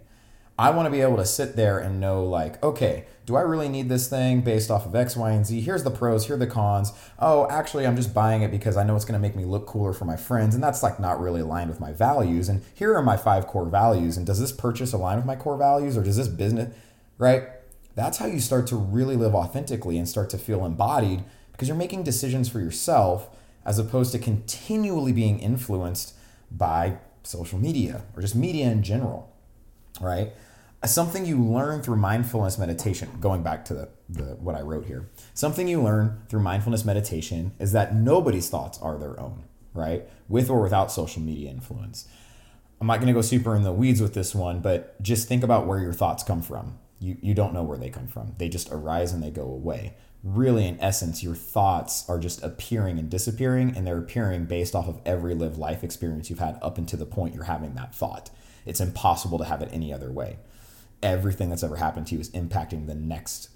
I 0.62 0.70
want 0.70 0.86
to 0.86 0.92
be 0.92 1.02
able 1.02 1.18
to 1.18 1.26
sit 1.26 1.56
there 1.56 1.80
and 1.80 2.00
know, 2.00 2.24
like, 2.24 2.62
okay, 2.62 3.06
do 3.26 3.36
I 3.36 3.42
really 3.42 3.68
need 3.68 3.90
this 3.90 4.08
thing 4.08 4.42
based 4.42 4.70
off 4.70 4.86
of 4.86 4.94
X, 4.94 5.16
Y, 5.16 5.32
and 5.32 5.44
Z? 5.44 5.60
Here's 5.60 5.84
the 5.84 5.90
pros, 5.90 6.28
here 6.28 6.36
are 6.36 6.38
the 6.40 6.46
cons. 6.46 6.94
Oh, 7.18 7.48
actually, 7.50 7.88
I'm 7.88 7.96
just 7.96 8.14
buying 8.14 8.44
it 8.44 8.52
because 8.52 8.78
I 8.78 8.84
know 8.84 8.96
it's 8.96 9.04
going 9.04 9.20
to 9.20 9.28
make 9.28 9.36
me 9.36 9.44
look 9.44 9.66
cooler 9.66 9.92
for 9.92 10.06
my 10.06 10.16
friends. 10.16 10.54
And 10.54 10.64
that's 10.64 10.84
like 10.84 11.00
not 11.00 11.20
really 11.20 11.42
aligned 11.42 11.72
with 11.72 11.80
my 11.80 11.92
values. 11.94 12.48
And 12.48 12.62
here 12.76 12.96
are 12.96 13.02
my 13.02 13.18
five 13.18 13.48
core 13.48 13.66
values. 13.66 14.18
And 14.18 14.28
does 14.28 14.40
this 14.40 14.52
purchase 14.52 14.94
align 14.94 15.18
with 15.18 15.26
my 15.26 15.36
core 15.36 15.58
values 15.58 15.98
or 15.98 16.04
does 16.04 16.18
this 16.18 16.28
business, 16.28 16.72
right? 17.18 17.46
That's 17.96 18.20
how 18.20 18.28
you 18.28 18.40
start 18.40 18.68
to 18.68 18.76
really 18.76 19.16
live 19.16 19.34
authentically 19.34 19.98
and 19.98 20.08
start 20.08 20.30
to 20.30 20.38
feel 20.38 20.64
embodied 20.64 21.24
because 21.54 21.70
you're 21.70 21.78
making 21.78 22.04
decisions 22.04 22.50
for 22.50 22.60
yourself 22.60 23.36
as 23.66 23.80
opposed 23.80 24.12
to 24.12 24.20
continually 24.20 25.12
being 25.12 25.40
influenced 25.40 26.14
by 26.52 27.00
social 27.24 27.58
media 27.58 28.04
or 28.16 28.22
just 28.22 28.36
media 28.36 28.70
in 28.70 28.84
general, 28.84 29.36
right? 30.00 30.34
Something 30.84 31.26
you 31.28 31.44
learn 31.44 31.82
through 31.84 31.98
mindfulness 31.98 32.58
meditation, 32.58 33.10
going 33.20 33.44
back 33.44 33.66
to 33.66 33.74
the, 33.74 33.90
the 34.10 34.24
what 34.36 34.56
I 34.56 34.62
wrote 34.62 34.86
here, 34.86 35.10
something 35.34 35.68
you 35.68 35.82
learn 35.82 36.24
through 36.28 36.42
mindfulness 36.42 36.84
meditation 36.84 37.52
is 37.60 37.72
that 37.74 37.96
nobody's 37.96 38.50
thoughts 38.50 38.80
are 38.82 38.98
their 38.98 39.20
own, 39.20 39.44
right? 39.76 40.10
With 40.28 40.50
or 40.50 40.62
without 40.62 40.92
social 40.92 41.22
media 41.22 41.52
influence. 41.52 42.08
I'm 42.80 42.88
not 42.88 42.98
going 42.98 43.08
to 43.08 43.14
go 43.14 43.22
super 43.22 43.56
in 43.56 43.62
the 43.62 43.72
weeds 43.72 44.02
with 44.02 44.16
this 44.16 44.34
one, 44.34 44.60
but 44.60 45.00
just 45.04 45.28
think 45.28 45.44
about 45.44 45.68
where 45.68 45.80
your 45.80 45.94
thoughts 45.94 46.24
come 46.24 46.42
from. 46.42 46.80
You, 47.00 47.16
you 47.22 47.36
don't 47.36 47.54
know 47.54 47.64
where 47.64 47.78
they 47.78 47.90
come 47.90 48.08
from. 48.08 48.34
They 48.40 48.50
just 48.50 48.72
arise 48.72 49.14
and 49.14 49.22
they 49.22 49.30
go 49.30 49.44
away 49.44 49.94
really 50.24 50.68
in 50.68 50.80
essence 50.80 51.24
your 51.24 51.34
thoughts 51.34 52.08
are 52.08 52.20
just 52.20 52.44
appearing 52.44 53.00
and 53.00 53.10
disappearing 53.10 53.76
and 53.76 53.88
they're 53.88 53.98
appearing 53.98 54.46
based 54.46 54.76
off 54.76 54.88
of 54.88 55.00
every 55.06 55.34
lived 55.34 55.58
life 55.58 55.84
experience 55.84 56.30
you've 56.30 56.40
had 56.40 56.60
up 56.62 56.78
until 56.78 57.00
the 57.00 57.06
point 57.06 57.34
you're 57.34 57.46
having 57.46 57.74
that 57.74 57.94
thought 57.94 58.30
it's 58.66 58.80
impossible 58.80 59.40
to 59.40 59.46
have 59.46 59.62
it 59.62 59.70
any 59.72 59.92
other 59.92 60.12
way 60.12 60.38
everything 61.04 61.50
that's 61.50 61.64
ever 61.64 61.78
happened 61.78 62.08
to 62.08 62.16
you 62.16 62.22
is 62.22 62.30
impacting 62.32 62.88
the 62.88 62.96
next 62.96 63.50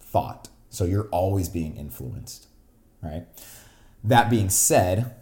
thought 0.00 0.48
so 0.68 0.84
you're 0.84 1.08
always 1.08 1.48
being 1.48 1.76
influenced 1.76 2.46
right 3.02 3.26
that 4.02 4.30
being 4.30 4.48
said 4.48 5.14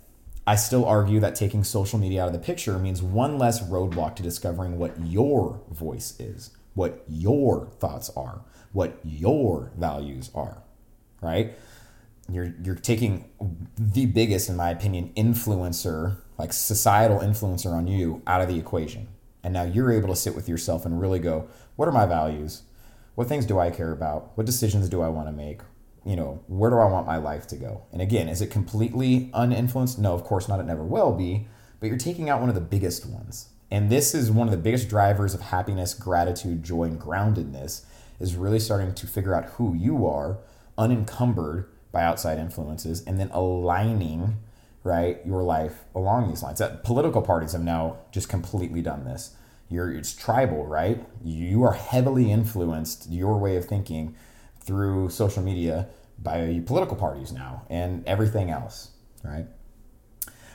I 0.46 0.56
still 0.56 0.84
argue 0.84 1.20
that 1.20 1.36
taking 1.36 1.62
social 1.62 1.98
media 1.98 2.22
out 2.22 2.26
of 2.26 2.32
the 2.32 2.40
picture 2.40 2.76
means 2.78 3.02
one 3.02 3.38
less 3.38 3.62
roadblock 3.62 4.16
to 4.16 4.22
discovering 4.22 4.78
what 4.78 4.98
your 5.06 5.60
voice 5.70 6.18
is, 6.18 6.50
what 6.74 7.04
your 7.06 7.66
thoughts 7.78 8.10
are, 8.16 8.40
what 8.72 8.98
your 9.04 9.70
values 9.76 10.30
are 10.34 10.62
right? 11.20 11.54
You're 12.28 12.54
you're 12.62 12.76
taking 12.76 13.28
the 13.76 14.06
biggest, 14.06 14.48
in 14.48 14.56
my 14.56 14.70
opinion, 14.70 15.12
influencer, 15.16 16.16
like 16.38 16.52
societal 16.52 17.18
influencer 17.18 17.72
on 17.72 17.86
you 17.86 18.22
out 18.26 18.40
of 18.40 18.48
the 18.48 18.58
equation. 18.58 19.08
And 19.42 19.54
now 19.54 19.62
you're 19.62 19.92
able 19.92 20.08
to 20.08 20.16
sit 20.16 20.34
with 20.34 20.48
yourself 20.48 20.84
and 20.84 21.00
really 21.00 21.18
go, 21.18 21.48
what 21.76 21.88
are 21.88 21.92
my 21.92 22.06
values? 22.06 22.62
What 23.14 23.28
things 23.28 23.46
do 23.46 23.58
I 23.58 23.70
care 23.70 23.92
about? 23.92 24.36
What 24.36 24.46
decisions 24.46 24.88
do 24.88 25.02
I 25.02 25.08
want 25.08 25.28
to 25.28 25.32
make? 25.32 25.60
You 26.04 26.16
know, 26.16 26.42
where 26.46 26.70
do 26.70 26.78
I 26.78 26.86
want 26.86 27.06
my 27.06 27.16
life 27.16 27.46
to 27.48 27.56
go? 27.56 27.82
And 27.92 28.00
again, 28.00 28.28
is 28.28 28.40
it 28.40 28.50
completely 28.50 29.30
uninfluenced? 29.34 29.98
No, 29.98 30.14
of 30.14 30.24
course 30.24 30.48
not. 30.48 30.60
It 30.60 30.66
never 30.66 30.84
will 30.84 31.12
be. 31.12 31.46
But 31.78 31.88
you're 31.88 31.98
taking 31.98 32.28
out 32.28 32.40
one 32.40 32.48
of 32.48 32.54
the 32.54 32.60
biggest 32.60 33.06
ones. 33.06 33.48
And 33.70 33.90
this 33.90 34.14
is 34.14 34.30
one 34.30 34.48
of 34.48 34.52
the 34.52 34.58
biggest 34.58 34.88
drivers 34.88 35.34
of 35.34 35.40
happiness, 35.40 35.94
gratitude, 35.94 36.62
joy, 36.62 36.84
and 36.84 37.00
groundedness 37.00 37.84
is 38.18 38.36
really 38.36 38.58
starting 38.58 38.94
to 38.94 39.06
figure 39.06 39.34
out 39.34 39.46
who 39.50 39.74
you 39.74 40.06
are 40.06 40.38
unencumbered 40.76 41.66
by 41.92 42.02
outside 42.02 42.38
influences 42.38 43.02
and 43.04 43.18
then 43.18 43.30
aligning 43.30 44.36
right 44.82 45.20
your 45.26 45.42
life 45.42 45.84
along 45.94 46.28
these 46.28 46.42
lines. 46.42 46.58
That 46.58 46.84
political 46.84 47.22
parties 47.22 47.52
have 47.52 47.62
now 47.62 47.98
just 48.12 48.28
completely 48.28 48.82
done 48.82 49.04
this. 49.04 49.36
You're 49.68 49.92
it's 49.92 50.14
tribal 50.14 50.66
right? 50.66 51.04
You 51.22 51.62
are 51.64 51.72
heavily 51.72 52.30
influenced 52.30 53.10
your 53.10 53.38
way 53.38 53.56
of 53.56 53.64
thinking 53.64 54.16
through 54.60 55.10
social 55.10 55.42
media 55.42 55.88
by 56.18 56.62
political 56.66 56.96
parties 56.96 57.32
now 57.32 57.62
and 57.70 58.06
everything 58.06 58.50
else 58.50 58.90
right? 59.22 59.46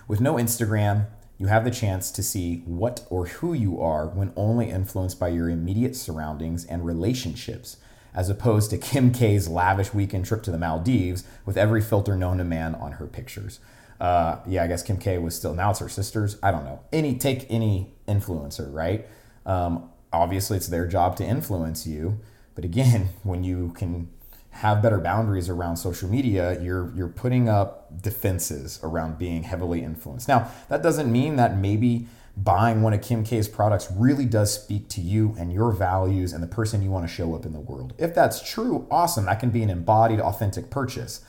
With 0.08 0.22
no 0.22 0.36
instagram 0.36 1.08
you 1.38 1.48
have 1.48 1.65
the 1.65 1.72
chance 1.72 2.12
to 2.12 2.24
see 2.24 2.62
what 2.65 3.05
or 3.10 3.25
who 3.25 3.53
you 3.53 3.82
are 3.82 4.08
when 4.08 4.32
only 4.36 4.70
influenced 4.70 5.20
by 5.20 5.29
your 5.29 5.50
immediate 5.50 5.96
surroundings 5.96 6.65
and 6.65 6.86
relationships 6.86 7.77
as 8.13 8.29
opposed 8.29 8.70
to 8.70 8.77
Kim 8.77 9.12
K's 9.12 9.50
lavish 9.50 9.94
weekend 9.94 10.25
trip 10.25 10.41
to 10.44 10.51
the 10.51 10.58
Maldives 10.58 11.25
with 11.46 11.58
every 11.58 11.82
filter 11.82 12.15
known 12.15 12.38
to 12.38 12.46
man 12.46 12.74
on 12.74 12.94
her 12.94 13.08
pictures. 13.08 13.60
Uh, 13.99 14.39
yeah, 14.45 14.63
I 14.63 14.67
guess 14.67 14.83
Kim 14.83 14.97
K 14.97 15.17
was 15.17 15.35
still 15.35 15.53
now 15.53 15.71
it's 15.71 15.79
her 15.79 15.89
sisters. 15.89 16.37
I 16.43 16.51
don't 16.51 16.65
know. 16.65 16.81
Any 16.91 17.15
take 17.17 17.45
any 17.49 17.93
influencer, 18.07 18.71
right? 18.73 19.07
Um, 19.45 19.89
obviously, 20.11 20.57
it's 20.57 20.67
their 20.67 20.87
job 20.87 21.15
to 21.17 21.25
influence 21.25 21.87
you. 21.87 22.19
But 22.55 22.65
again, 22.65 23.09
when 23.23 23.43
you 23.43 23.73
can 23.77 24.09
have 24.51 24.81
better 24.81 24.99
boundaries 24.99 25.49
around 25.49 25.77
social 25.77 26.09
media, 26.09 26.61
you're 26.61 26.93
you're 26.95 27.09
putting 27.09 27.47
up 27.49 28.01
defenses 28.01 28.79
around 28.83 29.17
being 29.17 29.43
heavily 29.43 29.81
influenced. 29.81 30.27
Now, 30.27 30.51
that 30.69 30.81
doesn't 30.81 31.11
mean 31.11 31.35
that 31.37 31.57
maybe 31.57 32.07
buying 32.37 32.81
one 32.81 32.93
of 32.93 33.01
Kim 33.01 33.23
K's 33.23 33.47
products 33.47 33.89
really 33.95 34.25
does 34.25 34.53
speak 34.53 34.89
to 34.89 35.01
you 35.01 35.35
and 35.39 35.53
your 35.53 35.71
values 35.71 36.33
and 36.33 36.43
the 36.43 36.47
person 36.47 36.81
you 36.81 36.91
want 36.91 37.07
to 37.07 37.13
show 37.13 37.33
up 37.33 37.45
in 37.45 37.53
the 37.53 37.59
world. 37.59 37.93
If 37.97 38.13
that's 38.13 38.47
true, 38.47 38.87
awesome. 38.91 39.25
That 39.25 39.39
can 39.39 39.51
be 39.51 39.63
an 39.63 39.69
embodied, 39.69 40.19
authentic 40.19 40.69
purchase. 40.69 41.21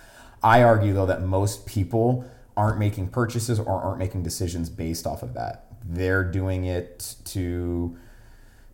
I 0.42 0.62
argue, 0.62 0.92
though, 0.92 1.06
that 1.06 1.22
most 1.22 1.66
people 1.66 2.28
aren't 2.56 2.78
making 2.78 3.08
purchases 3.08 3.58
or 3.58 3.80
aren't 3.82 3.98
making 3.98 4.22
decisions 4.22 4.70
based 4.70 5.06
off 5.06 5.22
of 5.22 5.34
that. 5.34 5.66
They're 5.84 6.24
doing 6.24 6.64
it 6.64 7.16
to 7.26 7.96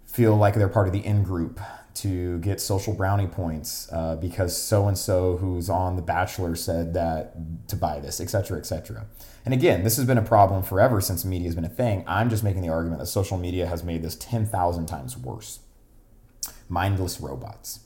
feel 0.05 0.37
like 0.37 0.55
they're 0.55 0.69
part 0.69 0.87
of 0.87 0.93
the 0.93 1.05
in 1.05 1.23
group, 1.23 1.59
to 1.95 2.39
get 2.39 2.61
social 2.61 2.95
brownie 2.95 3.27
points 3.27 3.89
uh, 3.93 4.17
because 4.17 4.57
so 4.57 4.89
and 4.89 4.97
so 4.97 5.37
who's 5.37 5.69
on 5.69 5.97
The 5.97 6.03
Bachelor 6.03 6.55
said 6.55 6.95
that 6.95 7.69
to 7.69 7.77
buy 7.77 8.01
this, 8.01 8.21
etc., 8.21 8.59
etc. 8.59 9.07
And 9.45 9.53
again, 9.53 9.85
this 9.85 9.97
has 9.97 10.07
been 10.07 10.19
a 10.19 10.23
problem 10.23 10.63
forever 10.63 11.01
since 11.01 11.25
media 11.25 11.49
has 11.49 11.55
been 11.55 11.65
a 11.65 11.69
thing. 11.69 12.05
I'm 12.07 12.31
just 12.31 12.45
making 12.45 12.63
the 12.63 12.69
argument 12.69 13.01
that 13.01 13.07
social 13.07 13.37
media 13.37 13.67
has 13.67 13.83
made 13.83 14.03
this 14.03 14.17
10,000 14.17 14.87
times 14.87 15.17
worse. 15.17 15.61
Mindless 16.69 17.21
robots. 17.21 17.81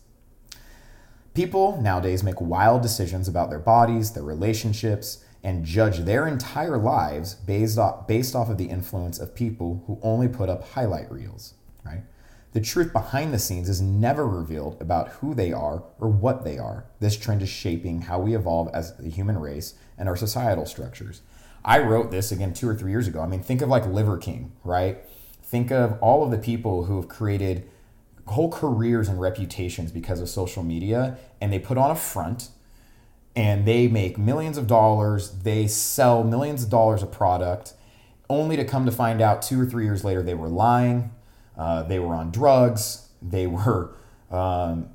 People 1.35 1.81
nowadays 1.83 2.23
make 2.23 2.41
wild 2.41 2.83
decisions 2.83 3.29
about 3.29 3.51
their 3.51 3.59
bodies, 3.59 4.13
their 4.13 4.23
relationships, 4.23 5.25
and 5.47 5.65
judge 5.65 5.99
their 5.99 6.27
entire 6.27 6.77
lives 6.77 7.37
based 7.37 7.79
off, 7.79 8.09
based 8.09 8.35
off 8.35 8.51
of 8.51 8.59
the 8.59 8.65
influence 8.65 9.21
of 9.21 9.33
people 9.33 9.85
who 9.87 9.97
only 10.03 10.27
put 10.27 10.49
up 10.49 10.71
highlight 10.71 11.09
reels, 11.09 11.55
right? 11.85 12.03
The 12.53 12.61
truth 12.61 12.93
behind 12.93 13.33
the 13.33 13.39
scenes 13.39 13.69
is 13.69 13.81
never 13.81 14.27
revealed 14.27 14.77
about 14.81 15.09
who 15.09 15.37
they 15.37 15.53
are 15.53 15.85
or 16.01 16.09
what 16.09 16.43
they 16.43 16.59
are. 16.59 16.87
This 16.99 17.17
trend 17.17 17.43
is 17.43 17.49
shaping 17.49 18.03
how 18.03 18.19
we 18.19 18.35
evolve 18.35 18.71
as 18.75 18.97
the 18.97 19.09
human 19.09 19.39
race 19.39 19.75
and 19.97 20.09
our 20.09 20.17
societal 20.17 20.67
structures. 20.67 21.23
I 21.65 21.79
wrote 21.79 22.11
this 22.11 22.33
again 22.33 22.53
two 22.53 22.69
or 22.69 22.75
three 22.75 22.91
years 22.91 23.07
ago. 23.07 23.21
I 23.21 23.29
mean, 23.29 23.41
think 23.41 23.63
of 23.63 23.69
like 23.69 23.87
Liver 23.87 24.19
King, 24.19 24.51
right? 24.65 24.99
Think 25.45 25.71
of 25.71 25.97
all 26.01 26.25
of 26.25 26.33
the 26.33 26.39
people 26.39 26.87
who 26.87 26.97
have 26.97 27.09
created 27.09 27.71
whole 28.27 28.51
careers 28.51 29.09
and 29.09 29.21
reputations 29.21 29.93
because 29.93 30.21
of 30.21 30.29
social 30.29 30.65
media, 30.65 31.19
and 31.41 31.53
they 31.53 31.61
put 31.61 31.79
on 31.79 31.93
a 31.93 31.97
front 31.97 32.49
and 33.37 33.67
they 33.67 33.87
make 33.87 34.17
millions 34.17 34.57
of 34.57 34.67
dollars. 34.67 35.31
They 35.43 35.67
sell 35.67 36.25
millions 36.25 36.65
of 36.65 36.71
dollars 36.71 37.03
of 37.03 37.13
product, 37.13 37.75
only 38.31 38.57
to 38.57 38.65
come 38.65 38.87
to 38.87 38.93
find 38.93 39.21
out 39.21 39.43
two 39.43 39.61
or 39.61 39.67
three 39.67 39.85
years 39.85 40.03
later 40.03 40.23
they 40.23 40.35
were 40.35 40.49
lying, 40.49 41.13
uh, 41.57 41.83
they 41.83 41.99
were 41.99 42.15
on 42.15 42.33
drugs, 42.33 43.11
they 43.21 43.47
were 43.47 43.95
um, 44.31 44.89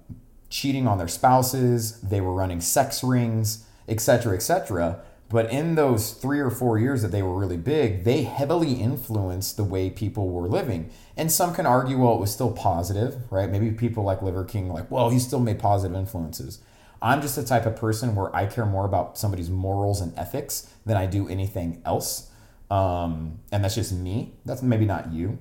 cheating 0.50 0.88
on 0.88 0.98
their 0.98 1.08
spouses, 1.08 2.02
they 2.02 2.20
were 2.20 2.34
running 2.34 2.60
sex 2.60 3.04
rings, 3.04 3.66
etc., 3.88 4.36
etc. 4.36 5.00
But 5.30 5.50
in 5.50 5.76
those 5.76 6.12
three 6.12 6.40
or 6.40 6.50
four 6.50 6.78
years 6.78 7.02
that 7.04 7.12
they 7.12 7.22
were 7.22 7.38
really 7.38 7.56
big, 7.56 8.04
they 8.04 8.24
heavily 8.24 8.74
influenced 8.74 9.56
the 9.56 9.64
way 9.64 9.90
people 9.90 10.28
were 10.30 10.50
living. 10.50 10.90
And 11.16 11.32
some 11.32 11.54
can 11.54 11.66
argue, 11.66 11.98
well, 11.98 12.16
it 12.16 12.20
was 12.20 12.34
still 12.34 12.52
positive, 12.52 13.16
right? 13.32 13.50
Maybe 13.50 13.72
people 13.72 14.04
like 14.04 14.22
Liver 14.22 14.44
King, 14.44 14.68
like, 14.68 14.92
well, 14.92 15.10
he 15.10 15.20
still 15.20 15.40
made 15.40 15.58
positive 15.58 15.96
influences. 15.96 16.60
I'm 17.02 17.22
just 17.22 17.36
the 17.36 17.44
type 17.44 17.66
of 17.66 17.76
person 17.76 18.16
where 18.16 18.36
I 18.36 18.46
care 18.46 18.66
more 18.66 18.86
about 18.86 19.18
somebody's 19.18 19.50
morals 19.50 20.02
and 20.02 20.18
ethics 20.18 20.70
than 20.86 20.98
I 20.98 21.06
do 21.08 21.28
anything 21.28 21.82
else. 21.86 22.30
Um, 22.70 23.40
and 23.52 23.64
that's 23.64 23.76
just 23.76 23.92
me. 23.92 24.34
That's 24.46 24.62
maybe 24.62 24.86
not 24.86 25.12
you. 25.12 25.40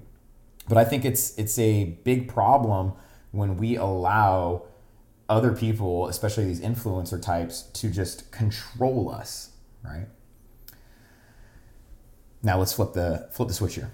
But 0.68 0.78
I 0.78 0.84
think 0.84 1.04
it's 1.04 1.36
it's 1.38 1.58
a 1.58 1.84
big 2.04 2.28
problem 2.28 2.92
when 3.32 3.56
we 3.56 3.76
allow 3.76 4.64
other 5.28 5.52
people, 5.52 6.08
especially 6.08 6.44
these 6.44 6.60
influencer 6.60 7.20
types, 7.20 7.62
to 7.62 7.90
just 7.90 8.30
control 8.32 9.10
us 9.10 9.50
right? 9.82 10.06
Now 12.42 12.58
let's 12.58 12.72
flip 12.72 12.92
the 12.92 13.28
flip 13.32 13.48
the 13.48 13.54
switch 13.54 13.74
here. 13.74 13.92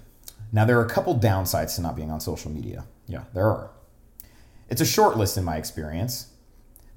Now 0.53 0.65
there 0.65 0.79
are 0.79 0.85
a 0.85 0.89
couple 0.89 1.19
downsides 1.19 1.75
to 1.77 1.83
not 1.83 1.97
being 1.97 2.11
on 2.11 2.21
social 2.21 2.51
media. 2.51 2.85
Yeah, 3.07 3.25
there 3.35 3.47
are. 3.47 3.71
It's 4.69 4.81
a 4.81 4.87
short 4.87 5.17
list 5.17 5.37
in 5.37 5.45
my 5.45 5.57
experience. 5.57 6.29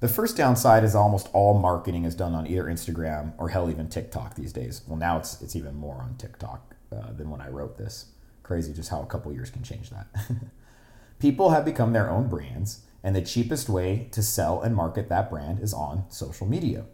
The 0.00 0.08
first 0.08 0.34
downside 0.34 0.82
is 0.82 0.94
almost 0.94 1.28
all 1.34 1.58
marketing 1.58 2.06
is 2.06 2.14
done 2.14 2.34
on 2.34 2.46
either 2.46 2.64
Instagram 2.64 3.34
or 3.36 3.50
hell 3.50 3.70
even 3.70 3.88
TikTok 3.88 4.34
these 4.34 4.52
days. 4.52 4.80
Well, 4.86 4.96
now 4.96 5.18
it's 5.18 5.40
it's 5.42 5.54
even 5.54 5.76
more 5.76 5.96
on 5.96 6.16
TikTok 6.16 6.74
uh, 6.90 7.12
than 7.12 7.28
when 7.28 7.42
I 7.42 7.50
wrote 7.50 7.76
this. 7.76 8.06
Crazy 8.42 8.72
just 8.72 8.88
how 8.88 9.02
a 9.02 9.06
couple 9.06 9.30
years 9.32 9.50
can 9.50 9.62
change 9.62 9.90
that. 9.90 10.06
People 11.18 11.50
have 11.50 11.66
become 11.66 11.92
their 11.92 12.10
own 12.10 12.28
brands, 12.28 12.80
and 13.04 13.14
the 13.14 13.20
cheapest 13.20 13.68
way 13.68 14.08
to 14.12 14.22
sell 14.22 14.62
and 14.62 14.74
market 14.74 15.10
that 15.10 15.28
brand 15.28 15.60
is 15.60 15.74
on 15.74 16.04
social 16.08 16.46
media. 16.46 16.86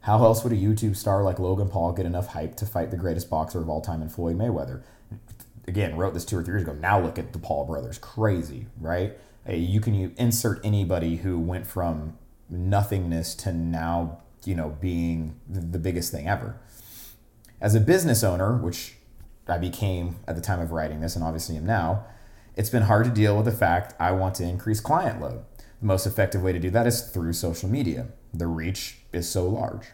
How 0.00 0.24
else 0.24 0.42
would 0.42 0.52
a 0.52 0.56
YouTube 0.56 0.96
star 0.96 1.22
like 1.22 1.38
Logan 1.38 1.68
Paul 1.68 1.92
get 1.92 2.06
enough 2.06 2.28
hype 2.28 2.56
to 2.56 2.66
fight 2.66 2.90
the 2.90 2.96
greatest 2.96 3.30
boxer 3.30 3.60
of 3.60 3.68
all 3.68 3.80
time 3.80 4.02
in 4.02 4.08
Floyd 4.08 4.36
Mayweather? 4.36 4.82
Again, 5.68 5.96
wrote 5.96 6.12
this 6.12 6.24
two 6.24 6.38
or 6.38 6.42
three 6.42 6.54
years 6.54 6.62
ago. 6.62 6.72
Now 6.72 7.00
look 7.00 7.20
at 7.20 7.32
the 7.32 7.38
Paul 7.38 7.66
brothers. 7.66 7.98
Crazy, 7.98 8.66
right? 8.80 9.16
You 9.48 9.80
can 9.80 9.94
you 9.94 10.12
insert 10.16 10.60
anybody 10.64 11.16
who 11.16 11.38
went 11.38 11.68
from 11.68 12.18
nothingness 12.58 13.34
to 13.36 13.52
now, 13.52 14.20
you 14.44 14.54
know, 14.54 14.76
being 14.80 15.40
the 15.48 15.78
biggest 15.78 16.12
thing 16.12 16.28
ever. 16.28 16.58
As 17.60 17.74
a 17.74 17.80
business 17.80 18.22
owner, 18.22 18.56
which 18.56 18.96
I 19.48 19.58
became 19.58 20.16
at 20.26 20.34
the 20.34 20.42
time 20.42 20.60
of 20.60 20.72
writing 20.72 21.00
this 21.00 21.16
and 21.16 21.24
obviously 21.24 21.56
am 21.56 21.66
now, 21.66 22.04
it's 22.56 22.70
been 22.70 22.82
hard 22.82 23.04
to 23.04 23.10
deal 23.10 23.36
with 23.36 23.46
the 23.46 23.52
fact 23.52 23.94
I 23.98 24.12
want 24.12 24.34
to 24.36 24.44
increase 24.44 24.80
client 24.80 25.20
load. 25.20 25.44
The 25.80 25.86
most 25.86 26.06
effective 26.06 26.42
way 26.42 26.52
to 26.52 26.58
do 26.58 26.70
that 26.70 26.86
is 26.86 27.02
through 27.02 27.32
social 27.32 27.68
media 27.68 28.08
the 28.32 28.46
reach 28.46 28.98
is 29.12 29.28
so 29.28 29.46
large. 29.46 29.88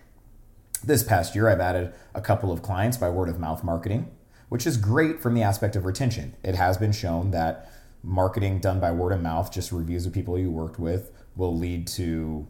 This 0.85 1.03
past 1.03 1.35
year, 1.35 1.49
I've 1.49 1.61
added 1.61 1.93
a 2.15 2.21
couple 2.21 2.53
of 2.53 2.63
clients 2.63 2.97
by 2.97 3.11
word 3.11 3.29
of 3.29 3.39
mouth 3.39 3.65
marketing, 3.65 4.11
which 4.49 4.67
is 4.67 4.77
great 4.77 5.21
from 5.21 5.35
the 5.35 5.43
aspect 5.43 5.75
of 5.75 5.85
retention. 5.85 6.37
It 6.45 6.55
has 6.55 6.79
been 6.79 6.93
shown 6.93 7.33
that 7.33 7.71
marketing 8.03 8.61
done 8.61 8.79
by 8.79 8.93
word 8.93 9.13
of 9.13 9.21
mouth, 9.21 9.53
just 9.53 9.73
reviews 9.73 10.07
of 10.07 10.13
people 10.13 10.39
you 10.39 10.51
worked 10.51 10.79
with, 10.79 11.11
will 11.39 11.57
lead 11.57 11.87
to 11.87 12.47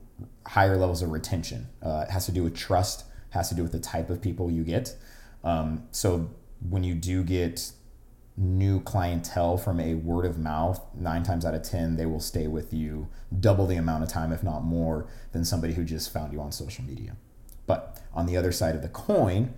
higher 0.46 0.76
levels 0.76 1.02
of 1.02 1.10
retention. 1.10 1.68
Uh, 1.80 2.04
it 2.08 2.10
has 2.10 2.26
to 2.26 2.32
do 2.32 2.42
with 2.42 2.56
trust, 2.56 3.04
has 3.30 3.48
to 3.50 3.54
do 3.54 3.62
with 3.62 3.70
the 3.70 3.78
type 3.78 4.10
of 4.10 4.20
people 4.20 4.50
you 4.50 4.64
get. 4.64 4.96
Um, 5.44 5.86
so 5.92 6.30
when 6.68 6.82
you 6.82 6.94
do 6.94 7.22
get 7.22 7.70
new 8.36 8.80
clientele 8.80 9.58
from 9.58 9.78
a 9.78 9.94
word 9.94 10.24
of 10.24 10.38
mouth, 10.38 10.80
nine 10.94 11.22
times 11.22 11.44
out 11.44 11.54
of 11.54 11.62
10, 11.62 11.96
they 11.96 12.06
will 12.06 12.18
stay 12.18 12.46
with 12.46 12.72
you 12.72 13.08
double 13.38 13.66
the 13.66 13.76
amount 13.76 14.02
of 14.02 14.08
time, 14.08 14.32
if 14.32 14.42
not 14.42 14.64
more, 14.64 15.06
than 15.32 15.44
somebody 15.44 15.74
who 15.74 15.84
just 15.84 16.12
found 16.12 16.32
you 16.32 16.40
on 16.40 16.50
social 16.50 16.84
media. 16.84 17.14
But 17.66 18.00
on 18.14 18.26
the 18.26 18.36
other 18.36 18.52
side 18.52 18.74
of 18.74 18.80
the 18.80 18.88
coin, 18.88 19.54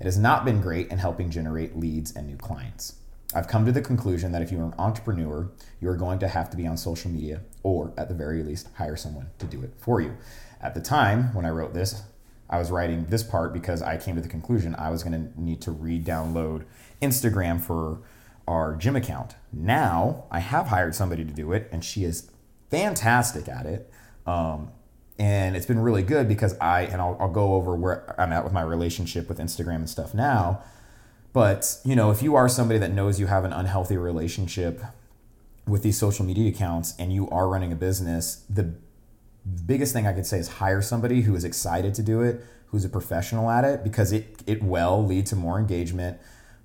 it 0.00 0.04
has 0.04 0.16
not 0.16 0.46
been 0.46 0.62
great 0.62 0.88
in 0.88 0.98
helping 0.98 1.30
generate 1.30 1.76
leads 1.76 2.16
and 2.16 2.26
new 2.26 2.36
clients. 2.36 2.94
I've 3.32 3.46
come 3.46 3.64
to 3.66 3.72
the 3.72 3.80
conclusion 3.80 4.32
that 4.32 4.42
if 4.42 4.50
you're 4.50 4.64
an 4.64 4.74
entrepreneur, 4.78 5.50
you 5.80 5.88
are 5.88 5.96
going 5.96 6.18
to 6.18 6.28
have 6.28 6.50
to 6.50 6.56
be 6.56 6.66
on 6.66 6.76
social 6.76 7.10
media 7.10 7.42
or, 7.62 7.92
at 7.96 8.08
the 8.08 8.14
very 8.14 8.42
least, 8.42 8.68
hire 8.74 8.96
someone 8.96 9.30
to 9.38 9.46
do 9.46 9.62
it 9.62 9.72
for 9.78 10.00
you. 10.00 10.16
At 10.60 10.74
the 10.74 10.80
time 10.80 11.32
when 11.34 11.44
I 11.44 11.50
wrote 11.50 11.72
this, 11.72 12.02
I 12.48 12.58
was 12.58 12.72
writing 12.72 13.06
this 13.06 13.22
part 13.22 13.52
because 13.52 13.80
I 13.82 13.96
came 13.96 14.16
to 14.16 14.20
the 14.20 14.28
conclusion 14.28 14.74
I 14.74 14.90
was 14.90 15.04
going 15.04 15.12
to 15.12 15.40
need 15.40 15.60
to 15.62 15.70
re 15.70 16.00
download 16.00 16.64
Instagram 17.00 17.60
for 17.60 18.00
our 18.48 18.74
gym 18.74 18.96
account. 18.96 19.36
Now 19.52 20.24
I 20.30 20.40
have 20.40 20.66
hired 20.66 20.96
somebody 20.96 21.24
to 21.24 21.32
do 21.32 21.52
it, 21.52 21.68
and 21.70 21.84
she 21.84 22.02
is 22.02 22.30
fantastic 22.68 23.48
at 23.48 23.66
it. 23.66 23.92
Um, 24.26 24.72
and 25.20 25.54
it's 25.54 25.66
been 25.66 25.78
really 25.78 26.02
good 26.02 26.26
because 26.26 26.58
I, 26.58 26.82
and 26.82 27.00
I'll, 27.00 27.16
I'll 27.20 27.32
go 27.32 27.54
over 27.54 27.76
where 27.76 28.20
I'm 28.20 28.32
at 28.32 28.42
with 28.42 28.52
my 28.52 28.62
relationship 28.62 29.28
with 29.28 29.38
Instagram 29.38 29.76
and 29.76 29.90
stuff 29.90 30.14
now. 30.14 30.62
But, 31.32 31.78
you 31.84 31.94
know, 31.94 32.10
if 32.10 32.22
you 32.22 32.34
are 32.34 32.48
somebody 32.48 32.78
that 32.80 32.90
knows 32.90 33.20
you 33.20 33.26
have 33.26 33.44
an 33.44 33.52
unhealthy 33.52 33.96
relationship 33.96 34.82
with 35.66 35.82
these 35.82 35.98
social 35.98 36.24
media 36.24 36.48
accounts 36.50 36.94
and 36.98 37.12
you 37.12 37.28
are 37.30 37.48
running 37.48 37.72
a 37.72 37.76
business, 37.76 38.44
the 38.50 38.74
biggest 39.66 39.92
thing 39.92 40.06
I 40.06 40.12
could 40.12 40.26
say 40.26 40.38
is 40.38 40.48
hire 40.48 40.82
somebody 40.82 41.22
who 41.22 41.36
is 41.36 41.44
excited 41.44 41.94
to 41.94 42.02
do 42.02 42.20
it, 42.22 42.44
who's 42.68 42.84
a 42.84 42.88
professional 42.88 43.48
at 43.48 43.64
it, 43.64 43.84
because 43.84 44.12
it, 44.12 44.42
it 44.46 44.62
will 44.62 45.04
lead 45.04 45.26
to 45.26 45.36
more 45.36 45.58
engagement 45.58 46.18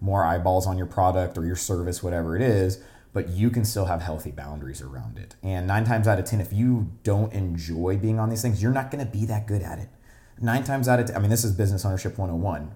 more 0.05 0.25
eyeballs 0.25 0.67
on 0.67 0.77
your 0.77 0.87
product 0.87 1.37
or 1.37 1.45
your 1.45 1.55
service, 1.55 2.03
whatever 2.03 2.35
it 2.35 2.41
is, 2.41 2.81
but 3.13 3.29
you 3.29 3.49
can 3.49 3.65
still 3.65 3.85
have 3.85 4.01
healthy 4.01 4.31
boundaries 4.31 4.81
around 4.81 5.17
it. 5.17 5.35
And 5.41 5.67
nine 5.67 5.85
times 5.85 6.07
out 6.07 6.19
of 6.19 6.25
10, 6.25 6.41
if 6.41 6.51
you 6.51 6.91
don't 7.03 7.33
enjoy 7.33 7.97
being 7.97 8.19
on 8.19 8.29
these 8.29 8.41
things, 8.41 8.61
you're 8.61 8.73
not 8.73 8.91
going 8.91 9.05
to 9.05 9.11
be 9.11 9.25
that 9.25 9.47
good 9.47 9.61
at 9.61 9.79
it. 9.79 9.89
Nine 10.41 10.63
times 10.63 10.87
out 10.87 10.99
of 10.99 11.07
10, 11.07 11.15
I 11.15 11.19
mean, 11.19 11.29
this 11.29 11.43
is 11.43 11.53
business 11.53 11.85
ownership 11.85 12.17
101. 12.17 12.75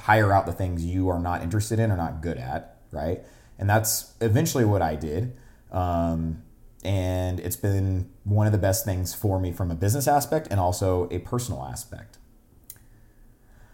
Hire 0.00 0.32
out 0.32 0.46
the 0.46 0.52
things 0.52 0.84
you 0.84 1.08
are 1.08 1.18
not 1.18 1.42
interested 1.42 1.78
in 1.78 1.90
or 1.90 1.96
not 1.96 2.22
good 2.22 2.38
at, 2.38 2.76
right? 2.90 3.20
And 3.58 3.68
that's 3.68 4.14
eventually 4.20 4.64
what 4.64 4.82
I 4.82 4.96
did. 4.96 5.36
Um, 5.70 6.42
and 6.82 7.38
it's 7.40 7.56
been 7.56 8.10
one 8.24 8.46
of 8.46 8.52
the 8.52 8.58
best 8.58 8.84
things 8.84 9.14
for 9.14 9.38
me 9.38 9.52
from 9.52 9.70
a 9.70 9.74
business 9.74 10.08
aspect 10.08 10.48
and 10.50 10.58
also 10.58 11.08
a 11.10 11.18
personal 11.18 11.64
aspect. 11.64 12.18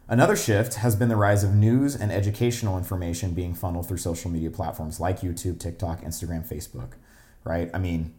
Another 0.09 0.37
shift 0.37 0.75
has 0.75 0.95
been 0.95 1.09
the 1.09 1.17
rise 1.17 1.43
of 1.43 1.55
news 1.55 1.97
and 1.97 2.13
educational 2.13 2.79
information 2.79 3.33
being 3.33 3.55
funneled 3.55 3.89
through 3.89 3.97
social 3.97 4.31
media 4.31 4.51
platforms 4.51 5.01
like 5.01 5.21
YouTube, 5.21 5.59
TikTok, 5.59 6.03
Instagram, 6.03 6.47
Facebook, 6.47 6.93
right? 7.43 7.71
I 7.75 7.79
mean, 7.79 8.15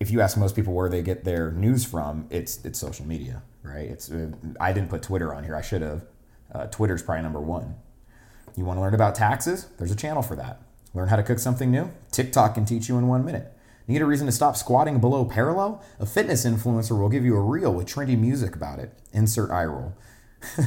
if 0.00 0.10
you 0.10 0.20
ask 0.20 0.36
most 0.36 0.56
people 0.56 0.72
where 0.72 0.88
they 0.88 1.02
get 1.02 1.24
their 1.24 1.52
news 1.52 1.84
from, 1.84 2.26
it's 2.30 2.64
it's 2.64 2.80
social 2.80 3.06
media, 3.06 3.42
right? 3.62 3.88
It's 3.88 4.10
uh, 4.10 4.30
I 4.58 4.72
didn't 4.72 4.90
put 4.90 5.02
Twitter 5.02 5.32
on 5.32 5.44
here. 5.44 5.54
I 5.54 5.60
should 5.60 5.82
have. 5.82 6.04
Uh, 6.52 6.66
Twitter's 6.66 7.02
probably 7.02 7.22
number 7.22 7.40
one. 7.40 7.76
You 8.56 8.64
want 8.64 8.76
to 8.76 8.80
learn 8.80 8.94
about 8.94 9.14
taxes? 9.14 9.66
There's 9.78 9.92
a 9.92 9.96
channel 9.96 10.22
for 10.22 10.36
that. 10.36 10.60
Learn 10.92 11.08
how 11.08 11.16
to 11.16 11.22
cook 11.22 11.38
something 11.38 11.70
new? 11.70 11.90
TikTok 12.10 12.54
can 12.54 12.64
teach 12.64 12.88
you 12.88 12.98
in 12.98 13.06
one 13.06 13.24
minute. 13.24 13.52
Need 13.86 14.02
a 14.02 14.06
reason 14.06 14.26
to 14.26 14.32
stop 14.32 14.56
squatting 14.56 15.00
below 15.00 15.24
parallel? 15.24 15.82
A 15.98 16.06
fitness 16.06 16.44
influencer 16.44 16.98
will 16.98 17.08
give 17.08 17.24
you 17.24 17.36
a 17.36 17.40
reel 17.40 17.72
with 17.72 17.86
trendy 17.86 18.18
music 18.18 18.54
about 18.54 18.78
it. 18.78 18.92
Insert 19.12 19.50
eye 19.50 19.64
roll. 19.64 19.94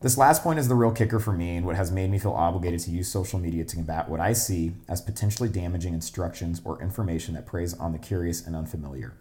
This 0.00 0.16
last 0.16 0.42
point 0.42 0.58
is 0.58 0.66
the 0.66 0.74
real 0.74 0.92
kicker 0.92 1.18
for 1.18 1.32
me 1.32 1.56
and 1.56 1.66
what 1.66 1.76
has 1.76 1.92
made 1.92 2.10
me 2.10 2.18
feel 2.18 2.32
obligated 2.32 2.80
to 2.80 2.90
use 2.90 3.08
social 3.08 3.38
media 3.38 3.64
to 3.64 3.76
combat 3.76 4.08
what 4.08 4.18
I 4.18 4.32
see 4.32 4.72
as 4.88 5.02
potentially 5.02 5.50
damaging 5.50 5.92
instructions 5.92 6.62
or 6.64 6.80
information 6.80 7.34
that 7.34 7.44
preys 7.44 7.74
on 7.74 7.92
the 7.92 7.98
curious 7.98 8.46
and 8.46 8.56
unfamiliar. 8.56 9.12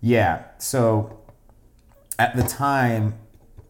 Yeah, 0.00 0.44
so 0.58 1.18
at 2.20 2.36
the 2.36 2.44
time, 2.44 3.14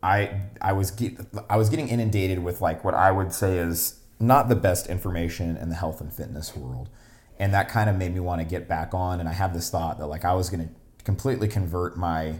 I 0.04 0.42
I 0.60 0.74
was 0.74 0.90
get, 0.90 1.14
I 1.48 1.56
was 1.56 1.70
getting 1.70 1.88
inundated 1.88 2.38
with 2.44 2.60
like 2.60 2.84
what 2.84 2.94
I 2.94 3.10
would 3.10 3.32
say 3.32 3.58
is 3.58 4.00
not 4.20 4.48
the 4.48 4.54
best 4.54 4.86
information 4.86 5.56
in 5.56 5.70
the 5.70 5.74
health 5.74 6.00
and 6.00 6.12
fitness 6.12 6.54
world, 6.54 6.90
and 7.38 7.54
that 7.54 7.70
kind 7.70 7.88
of 7.88 7.96
made 7.96 8.12
me 8.12 8.20
want 8.20 8.42
to 8.42 8.44
get 8.44 8.68
back 8.68 8.92
on. 8.92 9.18
And 9.18 9.28
I 9.28 9.32
have 9.32 9.54
this 9.54 9.70
thought 9.70 9.98
that 9.98 10.06
like 10.06 10.26
I 10.26 10.34
was 10.34 10.50
going 10.50 10.68
to 10.68 10.74
completely 11.04 11.48
convert 11.48 11.96
my 11.96 12.34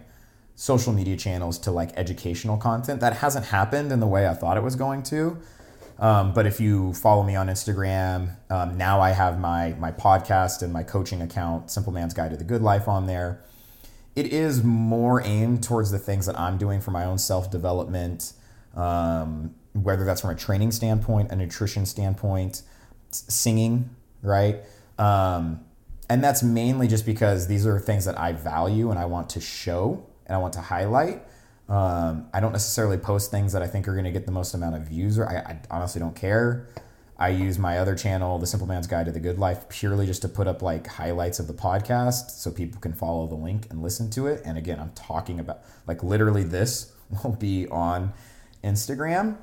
social 0.55 0.92
media 0.92 1.16
channels 1.16 1.59
to 1.61 1.70
like 1.70 1.90
educational 1.96 2.59
content. 2.59 3.00
That 3.00 3.14
hasn't 3.14 3.46
happened 3.46 3.90
in 3.92 3.98
the 3.98 4.07
way 4.07 4.29
I 4.29 4.35
thought 4.35 4.59
it 4.59 4.62
was 4.62 4.77
going 4.77 5.03
to. 5.05 5.38
Um, 5.98 6.35
but 6.35 6.46
if 6.46 6.61
you 6.61 6.92
follow 6.92 7.22
me 7.22 7.35
on 7.35 7.46
Instagram, 7.46 8.37
um, 8.50 8.77
now 8.77 9.00
I 9.00 9.11
have 9.11 9.40
my 9.40 9.74
my 9.79 9.90
podcast 9.90 10.61
and 10.62 10.70
my 10.70 10.83
coaching 10.83 11.22
account, 11.22 11.70
Simple 11.70 11.94
Man's 11.94 12.12
Guide 12.12 12.31
to 12.33 12.37
the 12.37 12.44
Good 12.44 12.61
Life, 12.61 12.88
on 12.88 13.07
there. 13.07 13.42
It 14.16 14.33
is 14.33 14.62
more 14.62 15.22
aimed 15.22 15.62
towards 15.62 15.90
the 15.90 15.98
things 15.98 16.27
that 16.27 16.38
I'm 16.38 16.57
doing 16.57 16.81
for 16.81 16.90
my 16.90 17.05
own 17.05 17.18
self 17.18 17.50
development, 17.50 18.33
um, 18.74 19.55
whether 19.72 20.05
that's 20.05 20.20
from 20.20 20.31
a 20.31 20.37
training 20.37 20.72
standpoint, 20.72 21.33
a 21.33 21.37
nutrition 21.37 21.85
standpoint, 21.85 22.62
singing, 23.11 23.90
right? 24.22 24.62
Um, 24.98 25.64
and 26.09 26.22
that's 26.22 26.42
mainly 26.42 26.87
just 26.87 27.07
because 27.07 27.46
these 27.46 27.66
are 27.66 27.81
things 27.81 28.05
that 28.05 28.18
I 28.18 28.33
value 28.33 28.90
and 28.90 28.98
I 28.98 29.07
want 29.07 29.31
to 29.31 29.40
show 29.40 30.07
and 30.27 30.37
I 30.37 30.38
want 30.38 30.53
to 30.55 30.61
highlight. 30.61 31.22
Um, 31.68 32.29
I 32.33 32.40
don't 32.40 32.53
necessarily 32.53 32.98
post 32.98 33.31
things 33.31 33.53
that 33.53 33.62
I 33.62 33.66
think 33.66 33.88
are 33.88 33.92
going 33.92 34.05
to 34.05 34.11
get 34.11 34.27
the 34.27 34.33
most 34.33 34.53
amount 34.55 34.77
of 34.77 34.83
views, 34.83 35.18
or 35.18 35.27
I, 35.27 35.37
I, 35.37 35.61
honestly 35.70 35.98
don't 35.98 36.14
care. 36.14 36.68
I 37.16 37.29
use 37.29 37.59
my 37.59 37.79
other 37.79 37.94
channel, 37.94 38.38
The 38.38 38.46
Simple 38.46 38.66
Man's 38.66 38.87
Guide 38.87 39.07
to 39.07 39.12
the 39.12 39.20
Good 39.20 39.38
Life, 39.38 39.68
purely 39.68 40.07
just 40.07 40.22
to 40.22 40.29
put 40.29 40.46
up 40.46 40.62
like 40.62 40.87
highlights 40.87 41.38
of 41.38 41.46
the 41.46 41.55
podcast 41.55 42.31
so 42.31 42.50
people 42.50 42.81
can 42.81 42.92
follow 42.92 43.27
the 43.27 43.37
link 43.37 43.66
and 43.70 43.83
listen 43.83 44.11
to 44.11 44.27
it. 44.27 44.42
And 44.44 44.59
again, 44.59 44.81
I'm 44.81 44.90
talking 44.92 45.38
about 45.38 45.61
like 45.87 46.03
literally 46.03 46.42
this 46.42 46.92
will 47.24 47.37
be 47.37 47.68
on 47.68 48.12
Instagram. 48.64 49.37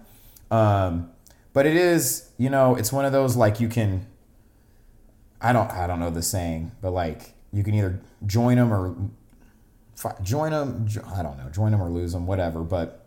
Um, 0.49 1.11
but 1.53 1.65
it 1.65 1.75
is, 1.75 2.29
you 2.37 2.49
know, 2.49 2.75
it's 2.75 2.91
one 2.91 3.05
of 3.05 3.11
those 3.11 3.35
like 3.35 3.59
you 3.59 3.69
can, 3.69 4.05
I 5.41 5.53
don't, 5.53 5.71
I 5.71 5.87
don't 5.87 5.99
know 5.99 6.09
the 6.09 6.21
saying, 6.21 6.73
but 6.81 6.91
like 6.91 7.33
you 7.53 7.63
can 7.63 7.73
either 7.73 8.01
join 8.25 8.57
them 8.57 8.73
or 8.73 8.95
join 10.23 10.51
them. 10.51 10.87
I 11.13 11.23
don't 11.23 11.37
know, 11.37 11.49
join 11.49 11.71
them 11.71 11.81
or 11.81 11.89
lose 11.89 12.13
them, 12.13 12.25
whatever. 12.25 12.61
But 12.61 13.05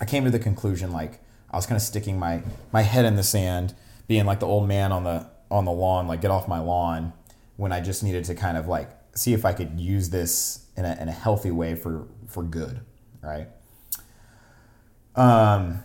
I 0.00 0.04
came 0.04 0.24
to 0.24 0.30
the 0.30 0.38
conclusion 0.38 0.92
like 0.92 1.20
I 1.50 1.56
was 1.56 1.66
kind 1.66 1.76
of 1.76 1.82
sticking 1.82 2.18
my 2.18 2.42
my 2.72 2.82
head 2.82 3.04
in 3.04 3.16
the 3.16 3.22
sand, 3.22 3.74
being 4.08 4.26
like 4.26 4.40
the 4.40 4.46
old 4.46 4.68
man 4.68 4.92
on 4.92 5.04
the 5.04 5.26
on 5.50 5.64
the 5.64 5.72
lawn, 5.72 6.08
like 6.08 6.20
get 6.20 6.30
off 6.30 6.48
my 6.48 6.58
lawn, 6.58 7.12
when 7.56 7.72
I 7.72 7.80
just 7.80 8.02
needed 8.02 8.24
to 8.24 8.34
kind 8.34 8.56
of 8.56 8.68
like 8.68 8.90
see 9.14 9.34
if 9.34 9.44
I 9.44 9.52
could 9.52 9.78
use 9.78 10.10
this 10.10 10.66
in 10.76 10.84
a, 10.84 10.96
in 11.00 11.08
a 11.08 11.12
healthy 11.12 11.50
way 11.50 11.74
for 11.74 12.08
for 12.26 12.42
good, 12.42 12.80
right? 13.22 13.48
Um. 15.14 15.82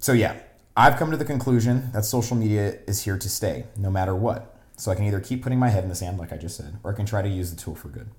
So 0.00 0.12
yeah, 0.12 0.38
I've 0.76 0.96
come 0.96 1.10
to 1.10 1.16
the 1.16 1.24
conclusion 1.24 1.90
that 1.92 2.04
social 2.04 2.36
media 2.36 2.78
is 2.86 3.02
here 3.02 3.18
to 3.18 3.28
stay, 3.28 3.64
no 3.76 3.90
matter 3.90 4.14
what. 4.14 4.54
So 4.76 4.92
I 4.92 4.94
can 4.94 5.04
either 5.06 5.18
keep 5.18 5.42
putting 5.42 5.58
my 5.58 5.70
head 5.70 5.82
in 5.82 5.88
the 5.88 5.96
sand, 5.96 6.18
like 6.18 6.32
I 6.32 6.36
just 6.36 6.56
said, 6.56 6.78
or 6.84 6.92
I 6.92 6.94
can 6.94 7.04
try 7.04 7.20
to 7.20 7.28
use 7.28 7.50
the 7.52 7.60
tool 7.60 7.74
for 7.74 7.88
good. 7.88 8.10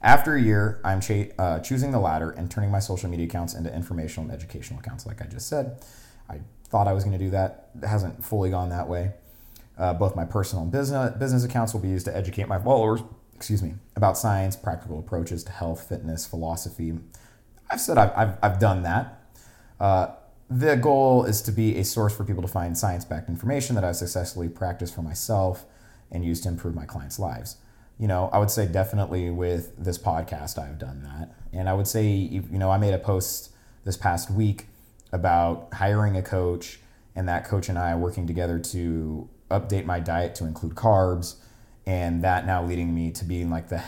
After 0.00 0.34
a 0.34 0.40
year, 0.40 0.80
I'm 0.82 1.02
cha- 1.02 1.32
uh, 1.38 1.58
choosing 1.58 1.90
the 1.90 1.98
latter 1.98 2.30
and 2.30 2.50
turning 2.50 2.70
my 2.70 2.78
social 2.78 3.10
media 3.10 3.26
accounts 3.26 3.54
into 3.54 3.74
informational 3.74 4.30
and 4.30 4.32
educational 4.32 4.80
accounts, 4.80 5.04
like 5.04 5.20
I 5.20 5.26
just 5.26 5.46
said. 5.46 5.84
I 6.30 6.40
thought 6.66 6.88
I 6.88 6.92
was 6.92 7.04
going 7.04 7.18
to 7.18 7.24
do 7.24 7.30
that. 7.30 7.70
It 7.82 7.86
hasn't 7.86 8.24
fully 8.24 8.50
gone 8.50 8.70
that 8.70 8.88
way. 8.88 9.12
Uh, 9.78 9.92
both 9.92 10.16
my 10.16 10.24
personal 10.24 10.62
and 10.62 10.72
business 10.72 11.12
business 11.18 11.44
accounts 11.44 11.74
will 11.74 11.80
be 11.80 11.88
used 11.88 12.06
to 12.06 12.16
educate 12.16 12.48
my 12.48 12.58
followers, 12.58 13.02
excuse 13.34 13.62
me, 13.62 13.74
about 13.94 14.16
science, 14.16 14.56
practical 14.56 14.98
approaches 14.98 15.44
to 15.44 15.52
health, 15.52 15.88
fitness, 15.88 16.26
philosophy. 16.26 16.98
I've 17.70 17.80
said 17.80 17.98
I've, 17.98 18.12
I've, 18.16 18.38
I've 18.42 18.58
done 18.58 18.82
that. 18.84 19.22
Uh, 19.78 20.08
the 20.48 20.76
goal 20.76 21.24
is 21.24 21.42
to 21.42 21.52
be 21.52 21.76
a 21.76 21.84
source 21.84 22.16
for 22.16 22.24
people 22.24 22.42
to 22.42 22.48
find 22.48 22.78
science 22.78 23.04
backed 23.04 23.28
information 23.28 23.74
that 23.74 23.84
I've 23.84 23.96
successfully 23.96 24.48
practiced 24.48 24.94
for 24.94 25.02
myself 25.02 25.64
and 26.10 26.24
used 26.24 26.44
to 26.44 26.48
improve 26.48 26.74
my 26.74 26.86
clients' 26.86 27.18
lives 27.18 27.56
you 27.98 28.06
know, 28.06 28.28
I 28.32 28.38
would 28.38 28.50
say 28.50 28.66
definitely 28.66 29.30
with 29.30 29.72
this 29.82 29.98
podcast, 29.98 30.58
I've 30.58 30.78
done 30.78 31.02
that. 31.02 31.34
And 31.52 31.68
I 31.68 31.72
would 31.72 31.86
say, 31.86 32.06
you 32.06 32.42
know, 32.50 32.70
I 32.70 32.78
made 32.78 32.92
a 32.92 32.98
post 32.98 33.52
this 33.84 33.96
past 33.96 34.30
week 34.30 34.66
about 35.12 35.68
hiring 35.74 36.16
a 36.16 36.22
coach 36.22 36.80
and 37.14 37.28
that 37.28 37.46
coach 37.46 37.68
and 37.68 37.78
I 37.78 37.94
working 37.96 38.26
together 38.26 38.58
to 38.58 39.28
update 39.50 39.86
my 39.86 40.00
diet 40.00 40.34
to 40.36 40.44
include 40.44 40.74
carbs. 40.74 41.36
And 41.86 42.22
that 42.24 42.46
now 42.46 42.64
leading 42.64 42.94
me 42.94 43.12
to 43.12 43.24
being 43.24 43.48
like 43.48 43.68
the 43.68 43.82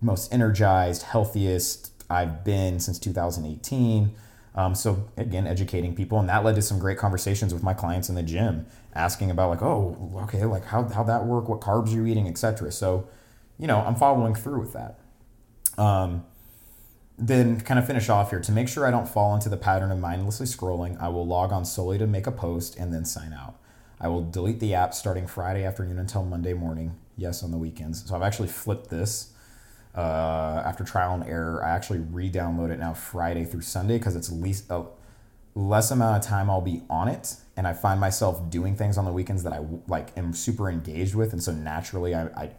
most 0.00 0.32
energized, 0.32 1.02
healthiest 1.02 1.92
I've 2.08 2.44
been 2.44 2.80
since 2.80 2.98
2018. 2.98 4.14
Um, 4.54 4.74
so 4.74 5.08
again, 5.16 5.46
educating 5.46 5.94
people, 5.94 6.18
and 6.18 6.28
that 6.28 6.44
led 6.44 6.56
to 6.56 6.62
some 6.62 6.78
great 6.78 6.98
conversations 6.98 7.54
with 7.54 7.62
my 7.62 7.74
clients 7.74 8.08
in 8.08 8.14
the 8.14 8.22
gym, 8.22 8.66
asking 8.94 9.30
about 9.30 9.50
like, 9.50 9.62
oh, 9.62 10.12
okay, 10.24 10.44
like 10.44 10.64
how 10.64 10.88
how 10.88 11.04
that 11.04 11.24
work, 11.24 11.48
what 11.48 11.60
carbs 11.60 11.94
you're 11.94 12.06
eating, 12.06 12.26
etc. 12.26 12.72
So, 12.72 13.08
you 13.58 13.68
know, 13.68 13.78
I'm 13.78 13.94
following 13.94 14.34
through 14.34 14.60
with 14.60 14.72
that. 14.72 14.98
Um, 15.78 16.24
then 17.20 17.60
kind 17.60 17.78
of 17.78 17.86
finish 17.86 18.08
off 18.08 18.30
here 18.30 18.40
to 18.40 18.52
make 18.52 18.66
sure 18.66 18.86
I 18.86 18.90
don't 18.90 19.08
fall 19.08 19.34
into 19.34 19.48
the 19.48 19.56
pattern 19.56 19.92
of 19.92 19.98
mindlessly 19.98 20.46
scrolling. 20.46 21.00
I 21.00 21.08
will 21.08 21.26
log 21.26 21.52
on 21.52 21.64
solely 21.64 21.98
to 21.98 22.06
make 22.06 22.26
a 22.26 22.32
post 22.32 22.76
and 22.76 22.92
then 22.92 23.04
sign 23.04 23.32
out. 23.32 23.56
I 24.00 24.08
will 24.08 24.22
delete 24.22 24.58
the 24.58 24.74
app 24.74 24.94
starting 24.94 25.26
Friday 25.26 25.64
afternoon 25.64 25.98
until 25.98 26.24
Monday 26.24 26.54
morning. 26.54 26.96
Yes, 27.18 27.42
on 27.42 27.50
the 27.50 27.58
weekends. 27.58 28.08
So 28.08 28.16
I've 28.16 28.22
actually 28.22 28.48
flipped 28.48 28.88
this 28.88 29.32
uh, 29.94 30.62
after 30.64 30.82
trial 30.82 31.12
and 31.12 31.24
error. 31.24 31.62
I 31.62 31.70
actually 31.70 31.98
re-download 31.98 32.70
it 32.70 32.78
now 32.78 32.94
Friday 32.94 33.44
through 33.44 33.60
Sunday 33.60 33.98
because 33.98 34.16
it's 34.16 34.32
least 34.32 34.70
a 34.70 34.86
less 35.54 35.90
amount 35.90 36.16
of 36.16 36.22
time 36.22 36.48
I'll 36.48 36.60
be 36.60 36.82
on 36.88 37.08
it, 37.08 37.36
and 37.56 37.66
I 37.66 37.72
find 37.72 38.00
myself 38.00 38.48
doing 38.48 38.76
things 38.76 38.96
on 38.96 39.04
the 39.04 39.12
weekends 39.12 39.42
that 39.42 39.52
I 39.52 39.60
like 39.88 40.16
am 40.16 40.32
super 40.32 40.70
engaged 40.70 41.14
with, 41.14 41.32
and 41.32 41.42
so 41.42 41.52
naturally 41.52 42.14
I, 42.14 42.26
I 42.28 42.50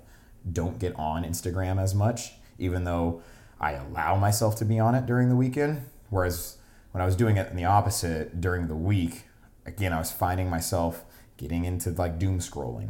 don't 0.52 0.78
get 0.78 0.94
on 0.98 1.24
Instagram 1.24 1.82
as 1.82 1.96
much, 1.96 2.34
even 2.60 2.84
though 2.84 3.24
I 3.62 3.74
allow 3.74 4.18
myself 4.18 4.58
to 4.58 4.66
be 4.66 4.80
on 4.80 4.96
it 4.96 5.06
during 5.06 5.30
the 5.30 5.36
weekend. 5.38 5.86
Whereas 6.10 6.58
when 6.92 7.02
I 7.02 7.06
was 7.06 7.16
doing 7.16 7.38
it 7.38 7.50
in 7.50 7.56
the 7.56 7.64
opposite 7.64 8.42
during 8.42 8.68
the 8.68 8.76
week, 8.76 9.24
again 9.66 9.94
I 9.94 10.00
was 10.00 10.12
finding 10.12 10.50
myself 10.50 11.06
getting 11.38 11.64
into 11.64 11.92
like 11.92 12.20
doom 12.20 12.40
scrolling. 12.40 12.90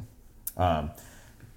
Um, 0.57 0.91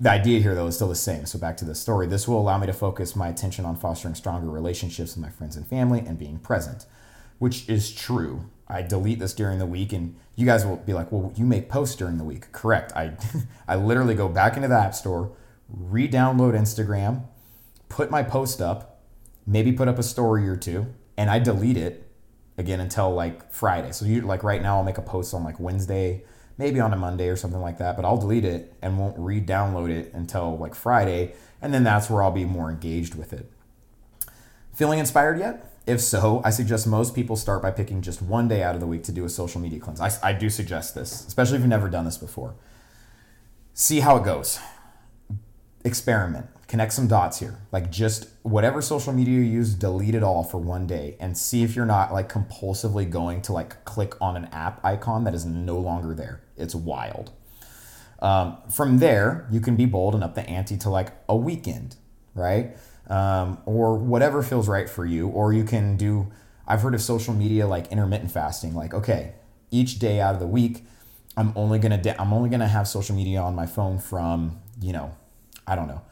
the 0.00 0.11
idea 0.11 0.40
here, 0.40 0.55
though, 0.55 0.66
is 0.66 0.74
still 0.74 0.88
the 0.88 0.94
same. 0.94 1.24
So, 1.24 1.38
back 1.38 1.57
to 1.59 1.64
the 1.64 1.74
story. 1.74 2.07
This 2.07 2.27
will 2.27 2.40
allow 2.40 2.59
me 2.59 2.66
to 2.66 2.72
focus 2.72 3.14
my 3.14 3.29
attention 3.29 3.64
on 3.64 3.77
fostering 3.77 4.14
stronger 4.14 4.50
relationships 4.50 5.14
with 5.14 5.22
my 5.22 5.31
friends 5.31 5.57
and 5.57 5.66
family 5.66 6.00
and 6.00 6.18
being 6.18 6.38
present, 6.38 6.87
which 7.38 7.68
is 7.68 7.94
true. 7.94 8.50
I 8.66 8.83
delete 8.83 9.18
this 9.20 9.35
during 9.35 9.59
the 9.59 9.66
week, 9.66 9.92
and 9.92 10.16
you 10.35 10.46
guys 10.46 10.66
will 10.66 10.77
be 10.77 10.94
like, 10.94 11.12
well, 11.12 11.33
you 11.37 11.44
make 11.44 11.68
posts 11.68 11.94
during 11.96 12.18
the 12.18 12.24
week. 12.24 12.50
Correct. 12.50 12.92
I, 12.96 13.12
I 13.68 13.77
literally 13.77 14.14
go 14.14 14.29
back 14.29 14.57
into 14.57 14.68
the 14.68 14.79
App 14.79 14.94
Store, 14.94 15.31
re 15.68 16.09
download 16.09 16.55
Instagram, 16.55 17.24
put 17.88 18.11
my 18.11 18.22
post 18.22 18.61
up, 18.61 18.94
maybe 19.47 19.73
put 19.73 19.89
up 19.89 19.99
a 19.99 20.03
story 20.03 20.49
or 20.49 20.57
two, 20.57 20.87
and 21.17 21.31
I 21.31 21.39
delete 21.39 21.77
it 21.77 22.07
again 22.57 22.81
until 22.81 23.13
like 23.13 23.53
Friday. 23.53 23.93
So, 23.93 24.05
you 24.05 24.21
like 24.23 24.43
right 24.43 24.63
now, 24.63 24.77
I'll 24.77 24.85
make 24.85 24.99
a 24.99 25.03
post 25.03 25.35
on 25.35 25.45
like 25.45 25.61
Wednesday 25.61 26.25
maybe 26.59 26.81
on 26.81 26.93
a 26.93 26.97
Monday 26.97 27.29
or 27.29 27.37
something 27.37 27.61
like 27.61 27.79
that, 27.79 27.97
but 27.97 28.05
I'll 28.05 28.17
delete 28.17 28.45
it 28.45 28.73
and 28.81 28.99
won't 28.99 29.19
re 29.19 29.41
download 29.41 29.91
it 29.91 30.13
until 30.15 30.57
like 30.57 30.75
Friday. 30.75 31.35
And 31.61 31.73
then 31.73 31.85
that's 31.85 32.11
where 32.11 32.23
I'll 32.23 32.31
be 32.31 32.45
more 32.45 32.71
engaged 32.71 33.15
with 33.15 33.33
it. 33.33 33.51
Feeling 34.75 34.99
inspired 34.99 35.39
yet? 35.39 35.71
If 35.87 36.01
so, 36.01 36.41
I 36.45 36.51
suggest 36.51 36.87
most 36.87 37.15
people 37.15 37.37
start 37.37 37.63
by 37.63 37.71
picking 37.71 38.03
just 38.03 38.23
one 38.23 38.49
day 38.49 38.63
out 38.63 38.75
of 38.75 38.81
the 38.81 38.87
week 38.87 39.05
to 39.05 39.13
do 39.13 39.25
a 39.25 39.29
social 39.29 39.61
media 39.61 39.79
cleanse. 39.81 40.01
I, 40.01 40.11
I 40.23 40.33
do 40.33 40.49
suggest 40.49 40.95
this, 40.95 41.27
especially 41.27 41.57
if 41.57 41.61
you've 41.61 41.69
never 41.69 41.91
done 41.91 42.05
this 42.05 42.17
before. 42.17 42.55
See 43.75 44.01
how 44.01 44.17
it 44.17 44.25
goes. 44.25 44.59
Experiment 45.85 46.47
connect 46.75 46.93
some 46.93 47.07
dots 47.07 47.39
here. 47.39 47.57
Like 47.71 47.89
just 47.89 48.27
whatever 48.43 48.83
social 48.83 49.13
media 49.13 49.35
you 49.35 49.43
use, 49.43 49.75
delete 49.75 50.17
it 50.17 50.25
all 50.25 50.43
for 50.43 50.59
one 50.59 50.89
day 50.89 51.17
and 51.21 51.39
see 51.39 51.63
if 51.63 51.77
you're 51.77 51.87
not 51.87 52.13
like 52.13 52.29
compulsively 52.29 53.09
going 53.09 53.43
to 53.43 53.53
like 53.53 53.85
click 53.85 54.21
on 54.21 54.37
an 54.37 54.47
app 54.47 54.85
icon 54.85 55.23
that 55.23 55.35
is 55.35 55.45
no 55.45 55.79
longer 55.79 56.15
there. 56.15 56.43
It's 56.57 56.75
wild. 56.75 57.31
Um, 58.19 58.59
from 58.69 58.99
there, 58.99 59.47
you 59.53 59.61
can 59.61 59.77
be 59.77 59.85
bold 59.87 60.17
and 60.17 60.25
up 60.25 60.35
the 60.35 60.45
ante 60.51 60.77
to 60.79 60.91
like 60.91 61.13
a 61.29 61.37
weekend, 61.37 61.95
right? 62.35 62.77
Um, 63.07 63.59
or 63.67 63.97
whatever 63.97 64.43
feels 64.43 64.67
right 64.67 64.91
for 64.91 65.07
you. 65.07 65.29
Or 65.29 65.53
you 65.53 65.63
can 65.63 65.97
do, 65.97 66.33
I've 66.67 66.83
heard 66.83 66.97
of 66.97 67.03
social 67.03 67.35
media 67.35 67.69
like 67.69 67.87
intermittent 67.93 68.33
fasting. 68.33 68.75
Like, 68.75 68.93
okay, 68.93 69.35
each 69.71 70.01
day 70.01 70.21
out 70.21 70.35
of 70.35 70.41
the 70.41 70.49
week, 70.49 70.85
I'm 71.37 71.53
only 71.55 71.79
gonna, 71.79 71.99
de- 72.03 72.21
I'm 72.21 72.33
only 72.33 72.51
gonna 72.51 72.67
have 72.67 72.89
social 72.89 73.15
media 73.15 73.41
on 73.41 73.55
my 73.55 73.67
phone 73.67 74.01
from, 74.01 74.61
you 74.81 74.93
know, 74.93 75.15
I 75.69 75.77
don't 75.77 75.87
know, 75.87 76.03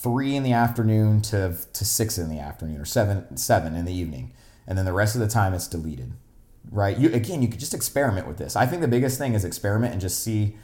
three 0.00 0.36
in 0.36 0.42
the 0.42 0.52
afternoon 0.52 1.20
to, 1.20 1.56
to 1.72 1.84
six 1.84 2.18
in 2.18 2.28
the 2.28 2.38
afternoon 2.38 2.80
or 2.80 2.84
seven 2.84 3.36
seven 3.36 3.74
in 3.74 3.84
the 3.84 3.92
evening 3.92 4.32
and 4.66 4.78
then 4.78 4.84
the 4.84 4.92
rest 4.92 5.14
of 5.14 5.20
the 5.20 5.28
time 5.28 5.54
it's 5.54 5.66
deleted 5.66 6.12
right? 6.70 6.98
You 6.98 7.12
again, 7.12 7.42
you 7.42 7.48
could 7.48 7.60
just 7.60 7.74
experiment 7.74 8.26
with 8.26 8.38
this. 8.38 8.56
I 8.56 8.66
think 8.66 8.82
the 8.82 8.88
biggest 8.88 9.18
thing 9.18 9.34
is 9.34 9.44
experiment 9.44 9.92
and 9.92 10.00
just 10.00 10.22
see. 10.22 10.56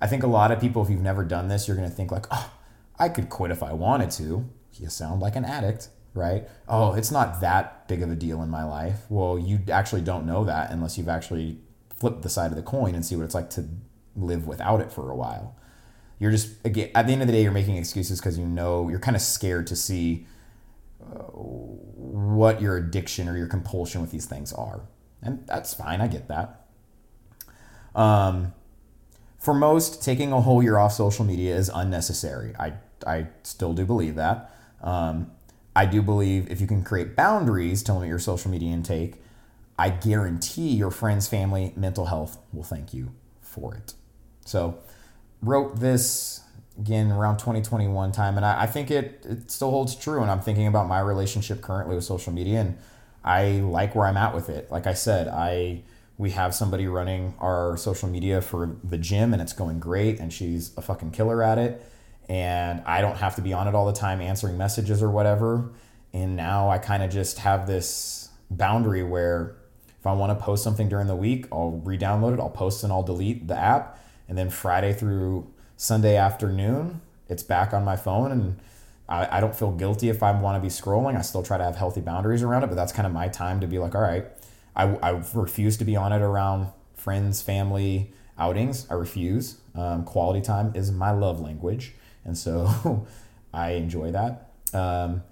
I 0.00 0.06
think 0.06 0.22
a 0.22 0.26
lot 0.26 0.50
of 0.50 0.60
people, 0.60 0.82
if 0.82 0.90
you've 0.90 1.00
never 1.00 1.24
done 1.24 1.48
this, 1.48 1.66
you're 1.66 1.76
gonna 1.76 1.90
think 1.90 2.10
like, 2.10 2.26
oh, 2.30 2.52
I 2.98 3.08
could 3.08 3.28
quit 3.28 3.50
if 3.50 3.62
I 3.62 3.72
wanted 3.72 4.10
to. 4.12 4.48
You 4.74 4.88
sound 4.88 5.20
like 5.20 5.36
an 5.36 5.44
addict, 5.44 5.88
right? 6.14 6.48
Oh, 6.68 6.94
it's 6.94 7.10
not 7.10 7.40
that 7.40 7.86
big 7.88 8.02
of 8.02 8.10
a 8.10 8.16
deal 8.16 8.42
in 8.42 8.50
my 8.50 8.64
life. 8.64 9.02
Well, 9.08 9.38
you 9.38 9.60
actually 9.70 10.02
don't 10.02 10.26
know 10.26 10.44
that 10.44 10.70
unless 10.70 10.98
you've 10.98 11.08
actually 11.08 11.58
flipped 11.96 12.22
the 12.22 12.28
side 12.28 12.50
of 12.50 12.56
the 12.56 12.62
coin 12.62 12.94
and 12.94 13.06
see 13.06 13.14
what 13.14 13.24
it's 13.24 13.34
like 13.34 13.50
to 13.50 13.68
live 14.16 14.46
without 14.46 14.80
it 14.80 14.90
for 14.90 15.10
a 15.10 15.16
while. 15.16 15.56
You're 16.24 16.32
just 16.32 16.54
again 16.64 16.88
at 16.94 17.06
the 17.06 17.12
end 17.12 17.20
of 17.20 17.28
the 17.28 17.34
day, 17.34 17.42
you're 17.42 17.52
making 17.52 17.76
excuses 17.76 18.18
because 18.18 18.38
you 18.38 18.46
know 18.46 18.88
you're 18.88 18.98
kind 18.98 19.14
of 19.14 19.20
scared 19.20 19.66
to 19.66 19.76
see 19.76 20.26
uh, 21.02 21.18
what 21.18 22.62
your 22.62 22.78
addiction 22.78 23.28
or 23.28 23.36
your 23.36 23.46
compulsion 23.46 24.00
with 24.00 24.10
these 24.10 24.24
things 24.24 24.50
are, 24.54 24.80
and 25.20 25.46
that's 25.46 25.74
fine. 25.74 26.00
I 26.00 26.06
get 26.06 26.28
that. 26.28 26.66
Um, 27.94 28.54
for 29.38 29.52
most, 29.52 30.02
taking 30.02 30.32
a 30.32 30.40
whole 30.40 30.62
year 30.62 30.78
off 30.78 30.94
social 30.94 31.26
media 31.26 31.54
is 31.54 31.70
unnecessary. 31.74 32.54
I 32.58 32.72
I 33.06 33.26
still 33.42 33.74
do 33.74 33.84
believe 33.84 34.14
that. 34.14 34.50
Um, 34.80 35.30
I 35.76 35.84
do 35.84 36.00
believe 36.00 36.50
if 36.50 36.58
you 36.58 36.66
can 36.66 36.82
create 36.82 37.16
boundaries 37.16 37.82
to 37.82 37.92
limit 37.92 38.08
your 38.08 38.18
social 38.18 38.50
media 38.50 38.72
intake, 38.72 39.16
I 39.78 39.90
guarantee 39.90 40.70
your 40.70 40.90
friends, 40.90 41.28
family, 41.28 41.74
mental 41.76 42.06
health 42.06 42.38
will 42.50 42.62
thank 42.62 42.94
you 42.94 43.12
for 43.42 43.74
it. 43.74 43.92
So, 44.46 44.78
wrote 45.44 45.80
this 45.80 46.40
again 46.78 47.12
around 47.12 47.38
2021 47.38 48.12
time, 48.12 48.36
and 48.36 48.44
I, 48.44 48.62
I 48.62 48.66
think 48.66 48.90
it, 48.90 49.24
it 49.28 49.50
still 49.50 49.70
holds 49.70 49.94
true. 49.94 50.22
And 50.22 50.30
I'm 50.30 50.40
thinking 50.40 50.66
about 50.66 50.88
my 50.88 51.00
relationship 51.00 51.62
currently 51.62 51.94
with 51.94 52.04
social 52.04 52.32
media, 52.32 52.60
and 52.60 52.78
I 53.24 53.60
like 53.60 53.94
where 53.94 54.06
I'm 54.06 54.16
at 54.16 54.34
with 54.34 54.48
it. 54.48 54.70
Like 54.70 54.86
I 54.86 54.94
said, 54.94 55.28
I 55.28 55.82
we 56.16 56.30
have 56.30 56.54
somebody 56.54 56.86
running 56.86 57.34
our 57.40 57.76
social 57.76 58.08
media 58.08 58.40
for 58.40 58.76
the 58.84 58.98
gym, 58.98 59.32
and 59.32 59.42
it's 59.42 59.52
going 59.52 59.80
great, 59.80 60.20
and 60.20 60.32
she's 60.32 60.76
a 60.76 60.82
fucking 60.82 61.10
killer 61.10 61.42
at 61.42 61.58
it. 61.58 61.84
And 62.28 62.82
I 62.86 63.00
don't 63.00 63.16
have 63.16 63.36
to 63.36 63.42
be 63.42 63.52
on 63.52 63.68
it 63.68 63.74
all 63.74 63.86
the 63.86 63.92
time 63.92 64.20
answering 64.20 64.56
messages 64.56 65.02
or 65.02 65.10
whatever. 65.10 65.72
And 66.14 66.36
now 66.36 66.70
I 66.70 66.78
kind 66.78 67.02
of 67.02 67.10
just 67.10 67.38
have 67.40 67.66
this 67.66 68.30
boundary 68.50 69.02
where 69.02 69.56
if 69.98 70.06
I 70.06 70.12
want 70.12 70.38
to 70.38 70.42
post 70.42 70.62
something 70.62 70.88
during 70.88 71.06
the 71.06 71.16
week, 71.16 71.46
I'll 71.52 71.82
re-download 71.84 72.34
it, 72.34 72.40
I'll 72.40 72.48
post 72.50 72.84
and 72.84 72.92
I'll 72.92 73.02
delete 73.02 73.48
the 73.48 73.56
app 73.56 73.98
and 74.28 74.36
then 74.36 74.50
Friday 74.50 74.92
through 74.92 75.46
Sunday 75.76 76.16
afternoon, 76.16 77.00
it's 77.28 77.42
back 77.42 77.72
on 77.72 77.84
my 77.84 77.96
phone 77.96 78.30
and 78.32 78.58
I, 79.08 79.38
I 79.38 79.40
don't 79.40 79.54
feel 79.54 79.72
guilty 79.72 80.08
if 80.08 80.22
I 80.22 80.32
want 80.32 80.56
to 80.56 80.60
be 80.60 80.72
scrolling. 80.72 81.16
I 81.16 81.22
still 81.22 81.42
try 81.42 81.58
to 81.58 81.64
have 81.64 81.76
healthy 81.76 82.00
boundaries 82.00 82.42
around 82.42 82.64
it, 82.64 82.68
but 82.68 82.76
that's 82.76 82.92
kind 82.92 83.06
of 83.06 83.12
my 83.12 83.28
time 83.28 83.60
to 83.60 83.66
be 83.66 83.78
like, 83.78 83.94
all 83.94 84.00
right, 84.00 84.26
I, 84.74 84.84
I 84.96 85.22
refuse 85.34 85.76
to 85.78 85.84
be 85.84 85.96
on 85.96 86.12
it 86.12 86.22
around 86.22 86.68
friends, 86.96 87.42
family, 87.42 88.12
outings. 88.38 88.86
I 88.90 88.94
refuse. 88.94 89.58
Um, 89.74 90.04
quality 90.04 90.40
time 90.40 90.72
is 90.74 90.90
my 90.90 91.10
love 91.10 91.40
language. 91.40 91.94
And 92.24 92.36
so 92.36 93.06
I 93.52 93.72
enjoy 93.72 94.12
that. 94.12 94.50
Um, 94.72 95.22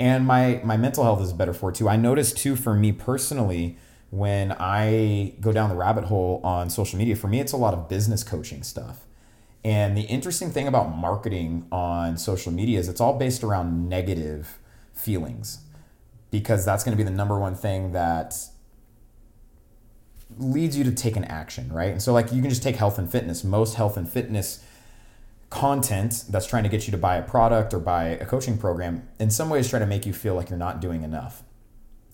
and 0.00 0.26
my, 0.26 0.60
my 0.64 0.76
mental 0.76 1.04
health 1.04 1.20
is 1.20 1.32
better 1.32 1.52
for 1.52 1.70
it 1.70 1.76
too. 1.76 1.88
I 1.88 1.96
noticed 1.96 2.38
too, 2.38 2.56
for 2.56 2.74
me 2.74 2.92
personally, 2.92 3.76
when 4.10 4.52
I 4.52 5.34
go 5.40 5.52
down 5.52 5.68
the 5.68 5.76
rabbit 5.76 6.04
hole 6.04 6.40
on 6.42 6.70
social 6.70 6.98
media, 6.98 7.14
for 7.16 7.28
me, 7.28 7.40
it's 7.40 7.52
a 7.52 7.56
lot 7.56 7.74
of 7.74 7.88
business 7.88 8.22
coaching 8.22 8.62
stuff. 8.62 9.04
And 9.64 9.96
the 9.96 10.02
interesting 10.02 10.50
thing 10.50 10.66
about 10.66 10.96
marketing 10.96 11.66
on 11.70 12.16
social 12.16 12.52
media 12.52 12.78
is 12.78 12.88
it's 12.88 13.00
all 13.00 13.18
based 13.18 13.42
around 13.42 13.88
negative 13.88 14.58
feelings 14.94 15.58
because 16.30 16.64
that's 16.64 16.84
going 16.84 16.96
to 16.96 16.96
be 16.96 17.08
the 17.08 17.14
number 17.14 17.38
one 17.38 17.54
thing 17.54 17.92
that 17.92 18.34
leads 20.36 20.76
you 20.76 20.84
to 20.84 20.92
take 20.92 21.16
an 21.16 21.24
action, 21.24 21.72
right? 21.72 21.90
And 21.90 22.02
so, 22.02 22.12
like, 22.12 22.32
you 22.32 22.40
can 22.40 22.50
just 22.50 22.62
take 22.62 22.76
health 22.76 22.98
and 22.98 23.10
fitness. 23.10 23.44
Most 23.44 23.74
health 23.74 23.96
and 23.96 24.08
fitness 24.08 24.64
content 25.50 26.24
that's 26.28 26.46
trying 26.46 26.62
to 26.62 26.68
get 26.68 26.86
you 26.86 26.90
to 26.90 26.98
buy 26.98 27.16
a 27.16 27.22
product 27.22 27.72
or 27.72 27.78
buy 27.78 28.08
a 28.08 28.26
coaching 28.26 28.58
program, 28.58 29.08
in 29.18 29.30
some 29.30 29.48
ways, 29.48 29.68
try 29.68 29.78
to 29.78 29.86
make 29.86 30.04
you 30.06 30.12
feel 30.12 30.34
like 30.34 30.50
you're 30.50 30.58
not 30.58 30.80
doing 30.80 31.02
enough. 31.02 31.42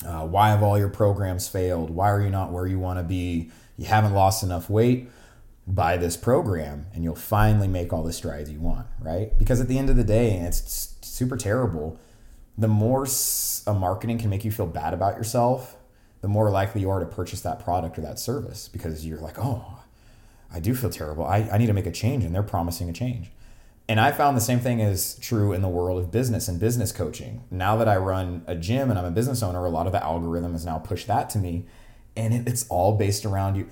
Uh, 0.05 0.27
why 0.27 0.51
have 0.51 0.63
all 0.63 0.79
your 0.79 0.89
programs 0.89 1.49
failed? 1.49 1.91
Why 1.91 2.11
are 2.11 2.21
you 2.21 2.31
not 2.31 2.53
where 2.53 2.67
you 2.67 2.79
want 2.79 2.99
to 2.99 3.03
be? 3.03 3.51
You 3.77 3.87
haven't 3.87 4.15
lost 4.15 4.43
enough 4.43 4.71
weight. 4.71 5.09
Buy 5.67 5.97
this 5.97 6.17
program 6.17 6.87
and 6.93 7.03
you'll 7.05 7.15
finally 7.15 7.69
make 7.69 7.93
all 7.93 8.03
the 8.03 8.13
strides 8.13 8.51
you 8.51 8.61
want, 8.61 8.87
right? 9.01 9.37
Because 9.39 9.61
at 9.61 9.69
the 9.69 9.79
end 9.79 9.91
of 9.91 9.97
the 9.97 10.05
day, 10.05 10.37
and 10.37 10.47
it's 10.47 10.95
super 11.01 11.37
terrible, 11.37 11.99
the 12.57 12.69
more 12.69 13.07
a 13.67 13.75
marketing 13.75 14.19
can 14.19 14.31
make 14.31 14.45
you 14.45 14.53
feel 14.53 14.67
bad 14.67 14.95
about 14.95 15.17
yourself, 15.17 15.77
the 16.21 16.29
more 16.29 16.51
likely 16.51 16.81
you 16.81 16.91
are 16.91 17.01
to 17.01 17.07
purchase 17.07 17.41
that 17.43 17.63
product 17.63 17.99
or 17.99 18.03
that 18.03 18.19
service 18.19 18.69
because 18.69 19.07
you're 19.07 19.21
like, 19.21 19.39
oh, 19.39 19.83
I 20.53 20.61
do 20.61 20.75
feel 20.75 20.91
terrible. 20.91 21.25
I, 21.25 21.49
I 21.53 21.59
need 21.59 21.67
to 21.67 21.73
make 21.73 21.87
a 21.87 21.91
change, 21.91 22.25
and 22.25 22.35
they're 22.35 22.43
promising 22.43 22.89
a 22.89 22.93
change. 22.93 23.31
And 23.89 24.01
I 24.01 24.13
found 24.13 24.37
the 24.37 24.41
same 24.41 24.61
thing 24.61 24.81
is 24.81 25.19
true 25.21 25.53
in 25.53 25.61
the 25.61 25.69
world 25.69 25.99
of 25.99 26.11
business 26.11 26.49
and 26.49 26.59
business 26.59 26.91
coaching. 26.91 27.45
Now 27.51 27.77
that 27.77 27.89
I 27.89 27.97
run 27.97 28.43
a 28.47 28.55
gym 28.55 28.89
and 28.89 28.99
I'm 28.99 29.05
a 29.05 29.11
business 29.11 29.43
owner, 29.43 29.65
a 29.65 29.69
lot 29.69 29.87
of 29.87 29.93
the 29.93 30.03
algorithm 30.03 30.53
has 30.53 30.65
now 30.65 30.79
pushed 30.79 31.07
that 31.09 31.29
to 31.31 31.39
me. 31.39 31.67
And 32.17 32.49
it's 32.49 32.67
all 32.69 32.97
based 32.97 33.27
around 33.27 33.57
you 33.57 33.69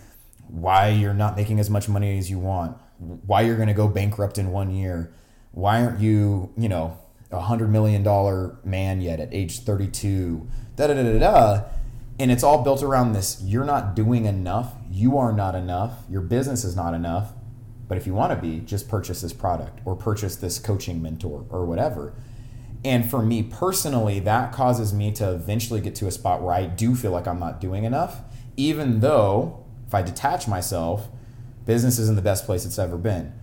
why 0.48 0.88
you're 0.88 1.14
not 1.14 1.34
making 1.34 1.58
as 1.60 1.70
much 1.70 1.88
money 1.88 2.18
as 2.18 2.30
you 2.30 2.38
want, 2.38 2.76
why 2.98 3.40
you're 3.40 3.56
going 3.56 3.68
to 3.68 3.74
go 3.74 3.88
bankrupt 3.88 4.36
in 4.36 4.50
one 4.50 4.70
year, 4.70 5.14
why 5.52 5.82
aren't 5.82 6.00
you, 6.00 6.52
you 6.58 6.68
know, 6.68 6.98
a 7.30 7.40
hundred 7.40 7.70
million 7.70 8.02
dollar 8.02 8.58
man 8.62 9.00
yet 9.00 9.18
at 9.18 9.32
age 9.32 9.60
32, 9.60 10.46
da 10.76 10.88
da 10.88 10.94
da 10.94 11.02
da 11.02 11.18
da. 11.18 11.64
And 12.18 12.30
it's 12.30 12.42
all 12.42 12.62
built 12.62 12.82
around 12.82 13.14
this 13.14 13.40
you're 13.42 13.64
not 13.64 13.96
doing 13.96 14.26
enough, 14.26 14.74
you 14.90 15.16
are 15.16 15.32
not 15.32 15.54
enough, 15.54 16.04
your 16.10 16.20
business 16.20 16.64
is 16.64 16.76
not 16.76 16.92
enough 16.92 17.32
but 17.88 17.98
if 17.98 18.06
you 18.06 18.14
want 18.14 18.32
to 18.32 18.36
be, 18.36 18.60
just 18.60 18.88
purchase 18.88 19.20
this 19.20 19.32
product 19.32 19.80
or 19.84 19.94
purchase 19.94 20.36
this 20.36 20.58
coaching 20.58 21.02
mentor 21.02 21.44
or 21.50 21.64
whatever. 21.64 22.14
And 22.84 23.08
for 23.08 23.22
me 23.22 23.42
personally, 23.42 24.18
that 24.20 24.52
causes 24.52 24.92
me 24.92 25.12
to 25.12 25.32
eventually 25.32 25.80
get 25.80 25.94
to 25.96 26.06
a 26.06 26.10
spot 26.10 26.42
where 26.42 26.54
I 26.54 26.66
do 26.66 26.94
feel 26.94 27.12
like 27.12 27.28
I'm 27.28 27.38
not 27.38 27.60
doing 27.60 27.84
enough, 27.84 28.20
even 28.56 29.00
though 29.00 29.64
if 29.86 29.94
I 29.94 30.02
detach 30.02 30.48
myself, 30.48 31.08
business 31.66 31.98
isn't 31.98 32.16
the 32.16 32.22
best 32.22 32.46
place 32.46 32.64
it's 32.64 32.78
ever 32.78 32.96
been. 32.96 33.34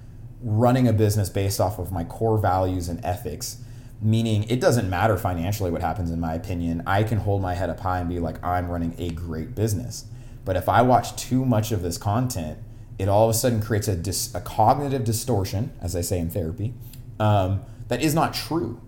Running 0.42 0.88
a 0.88 0.94
business 0.94 1.30
based 1.30 1.62
off 1.62 1.80
of 1.80 1.92
my 1.92 2.04
core 2.04 2.38
values 2.38 2.90
and 2.90 3.04
ethics, 3.06 3.58
meaning 4.02 4.44
it 4.50 4.60
doesn't 4.60 4.90
matter 4.90 5.16
financially 5.16 5.70
what 5.70 5.82
happens, 5.82 6.10
in 6.12 6.20
my 6.20 6.34
opinion. 6.34 6.82
I 6.88 7.04
can 7.04 7.20
hold 7.20 7.42
my 7.42 7.54
head 7.54 7.70
up 7.70 7.82
high 7.82 8.00
and 8.00 8.10
be 8.10 8.20
like, 8.20 8.44
I'm 8.44 8.70
running 8.70 8.96
a 8.98 9.12
great 9.12 9.54
business. 9.54 10.06
But 10.44 10.56
if 10.56 10.68
I 10.68 10.82
watch 10.82 11.16
too 11.16 11.46
much 11.46 11.72
of 11.72 11.82
this 11.84 11.98
content, 11.98 12.58
it 13.00 13.08
all 13.08 13.24
of 13.24 13.32
a 13.32 13.34
sudden 13.34 13.62
creates 13.62 13.88
a, 13.88 13.96
dis, 13.96 14.34
a 14.36 14.42
cognitive 14.42 15.06
distortion, 15.06 15.72
as 15.82 15.96
I 15.96 16.02
say 16.02 16.20
in 16.20 16.30
therapy, 16.30 16.74
um, 17.20 17.62
that 17.88 18.02
is 18.02 18.14
not 18.14 18.34
true. 18.34 18.82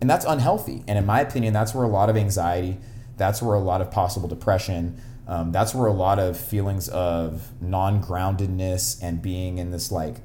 And 0.00 0.08
that's 0.08 0.24
unhealthy. 0.24 0.84
And 0.86 0.96
in 0.96 1.04
my 1.04 1.20
opinion, 1.20 1.52
that's 1.52 1.74
where 1.74 1.84
a 1.84 1.88
lot 1.88 2.08
of 2.08 2.16
anxiety, 2.16 2.78
that's 3.16 3.42
where 3.42 3.56
a 3.56 3.60
lot 3.60 3.80
of 3.80 3.90
possible 3.90 4.28
depression, 4.28 5.02
um, 5.26 5.50
that's 5.50 5.74
where 5.74 5.88
a 5.88 5.92
lot 5.92 6.20
of 6.20 6.38
feelings 6.38 6.88
of 6.88 7.50
non 7.60 8.02
groundedness 8.02 9.02
and 9.02 9.20
being 9.20 9.58
in 9.58 9.72
this 9.72 9.90
like 9.90 10.18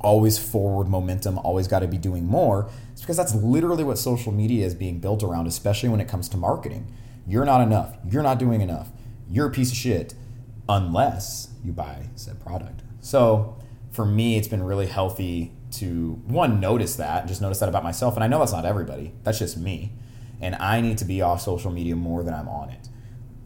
always 0.00 0.38
forward 0.38 0.88
momentum, 0.88 1.38
always 1.38 1.68
got 1.68 1.80
to 1.80 1.86
be 1.86 1.98
doing 1.98 2.26
more. 2.26 2.68
It's 2.92 3.02
because 3.02 3.16
that's 3.16 3.34
literally 3.34 3.84
what 3.84 3.98
social 3.98 4.32
media 4.32 4.64
is 4.64 4.74
being 4.74 5.00
built 5.00 5.22
around, 5.22 5.46
especially 5.46 5.90
when 5.90 6.00
it 6.00 6.08
comes 6.08 6.28
to 6.30 6.36
marketing. 6.38 6.92
You're 7.26 7.44
not 7.44 7.60
enough. 7.60 7.94
You're 8.08 8.22
not 8.22 8.38
doing 8.38 8.60
enough. 8.60 8.88
You're 9.28 9.48
a 9.48 9.50
piece 9.50 9.70
of 9.70 9.76
shit 9.76 10.14
unless 10.68 11.53
you 11.64 11.72
buy 11.72 12.08
said 12.14 12.40
product. 12.40 12.82
So 13.00 13.56
for 13.90 14.04
me, 14.04 14.36
it's 14.36 14.48
been 14.48 14.62
really 14.62 14.86
healthy 14.86 15.52
to 15.72 16.20
one 16.26 16.60
notice 16.60 16.96
that, 16.96 17.26
just 17.26 17.40
notice 17.40 17.58
that 17.60 17.68
about 17.68 17.82
myself. 17.82 18.14
And 18.14 18.24
I 18.24 18.26
know 18.26 18.38
that's 18.38 18.52
not 18.52 18.64
everybody. 18.64 19.12
That's 19.22 19.38
just 19.38 19.56
me. 19.56 19.92
And 20.40 20.54
I 20.56 20.80
need 20.80 20.98
to 20.98 21.04
be 21.04 21.22
off 21.22 21.40
social 21.40 21.70
media 21.70 21.96
more 21.96 22.22
than 22.22 22.34
I'm 22.34 22.48
on 22.48 22.70
it. 22.70 22.88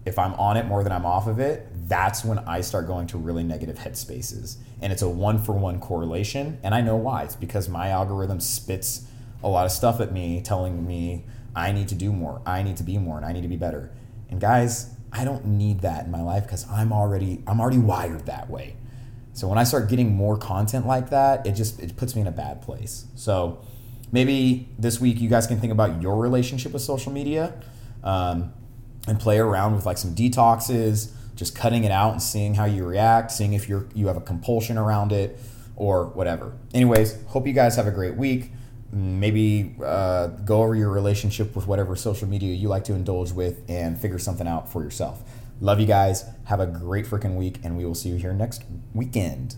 If 0.05 0.19
I'm 0.19 0.35
on 0.35 0.57
it 0.57 0.67
more 0.67 0.83
than 0.83 0.93
I'm 0.93 1.05
off 1.05 1.27
of 1.27 1.39
it, 1.39 1.69
that's 1.89 2.25
when 2.25 2.39
I 2.41 2.63
start 2.63 2.87
going 2.87 3.07
to 3.09 3.19
really 3.19 3.45
negative 3.45 3.77
headspaces. 3.77 4.57
And 4.81 4.93
it's 4.93 5.03
a 5.03 5.09
one 5.09 5.39
for 5.39 5.53
one 5.53 5.81
correlation. 5.81 6.59
And 6.63 6.75
I 6.75 6.81
know 6.81 6.97
why. 6.97 7.25
It's 7.25 7.37
because 7.37 7.69
my 7.69 7.89
algorithm 7.89 8.41
spits 8.41 9.07
a 9.43 9.49
lot 9.49 9.67
of 9.67 9.73
stuff 9.73 10.01
at 10.01 10.13
me 10.13 10.41
telling 10.41 10.87
me 10.87 11.25
I 11.55 11.73
need 11.73 11.89
to 11.89 11.95
do 11.95 12.13
more, 12.13 12.41
I 12.47 12.63
need 12.63 12.77
to 12.79 12.83
be 12.83 12.99
more, 12.99 13.17
and 13.17 13.27
I 13.27 13.33
need 13.33 13.43
to 13.43 13.49
be 13.49 13.57
better. 13.57 13.91
And 14.31 14.41
guys, 14.41 14.95
I 15.13 15.25
don't 15.25 15.45
need 15.45 15.81
that 15.81 16.07
in 16.07 16.11
my 16.11 16.23
life 16.23 16.45
because 16.45 16.69
I'm 16.71 16.93
already 16.93 17.43
I'm 17.47 17.61
already 17.61 17.79
wired 17.79 18.27
that 18.27 18.51
way. 18.51 18.77
So 19.33 19.49
when 19.49 19.59
I 19.59 19.65
start 19.65 19.89
getting 19.89 20.15
more 20.15 20.37
content 20.37 20.87
like 20.87 21.11
that, 21.11 21.47
it 21.47 21.53
just 21.53 21.81
it 21.81 21.97
puts 21.97 22.15
me 22.15 22.23
in 22.23 22.27
a 22.27 22.33
bad 22.33 22.63
place. 22.63 23.07
So 23.15 23.61
maybe 24.13 24.69
this 24.79 25.01
week 25.01 25.21
you 25.21 25.29
guys 25.29 25.47
can 25.47 25.61
think 25.61 25.73
about 25.73 26.03
your 26.03 26.17
relationship 26.17 26.73
with 26.73 26.83
social 26.83 27.13
media 27.13 27.55
um, 28.03 28.53
and 29.07 29.19
play 29.19 29.39
around 29.39 29.75
with 29.75 29.87
like 29.87 29.99
some 29.99 30.15
detoxes, 30.15 31.13
just 31.37 31.57
cutting 31.57 31.85
it 31.85 31.93
out 31.93 32.13
and 32.13 32.23
seeing 32.23 32.55
how 32.55 32.65
you 32.65 32.85
react, 32.85 33.33
seeing 33.33 33.53
if 33.53 33.69
you're 33.69 33.87
you 33.95 34.09
have 34.09 34.17
a 34.17 34.21
compulsion 34.23 34.77
around 34.77 35.13
it 35.13 35.39
or 35.77 36.07
whatever. 36.07 36.53
Anyways, 36.75 37.23
hope 37.29 37.47
you 37.47 37.53
guys 37.53 37.77
have 37.77 37.87
a 37.87 37.93
great 37.93 38.17
week 38.17 38.53
maybe 38.93 39.75
uh, 39.85 40.29
go 40.29 40.63
over 40.63 40.75
your 40.75 40.91
relationship 40.91 41.55
with 41.55 41.67
whatever 41.67 41.95
social 41.97 42.29
media 42.29 42.55
you 42.55 42.69
like 42.69 42.85
to 42.85 42.95
indulge 42.95 43.33
with 43.33 43.63
and 43.69 43.99
figure 44.01 44.19
something 44.19 44.47
out 44.47 44.71
for 44.71 44.83
yourself. 44.83 45.23
Love 45.61 45.81
you 45.81 45.87
guys. 45.87 46.25
Have 46.45 46.61
a 46.61 46.67
great 46.67 47.05
freaking 47.05 47.37
week, 47.37 47.59
and 47.65 47.77
we 47.77 47.85
will 47.85 47.95
see 47.95 48.09
you 48.09 48.17
here 48.17 48.33
next 48.33 48.65
weekend. 48.95 49.57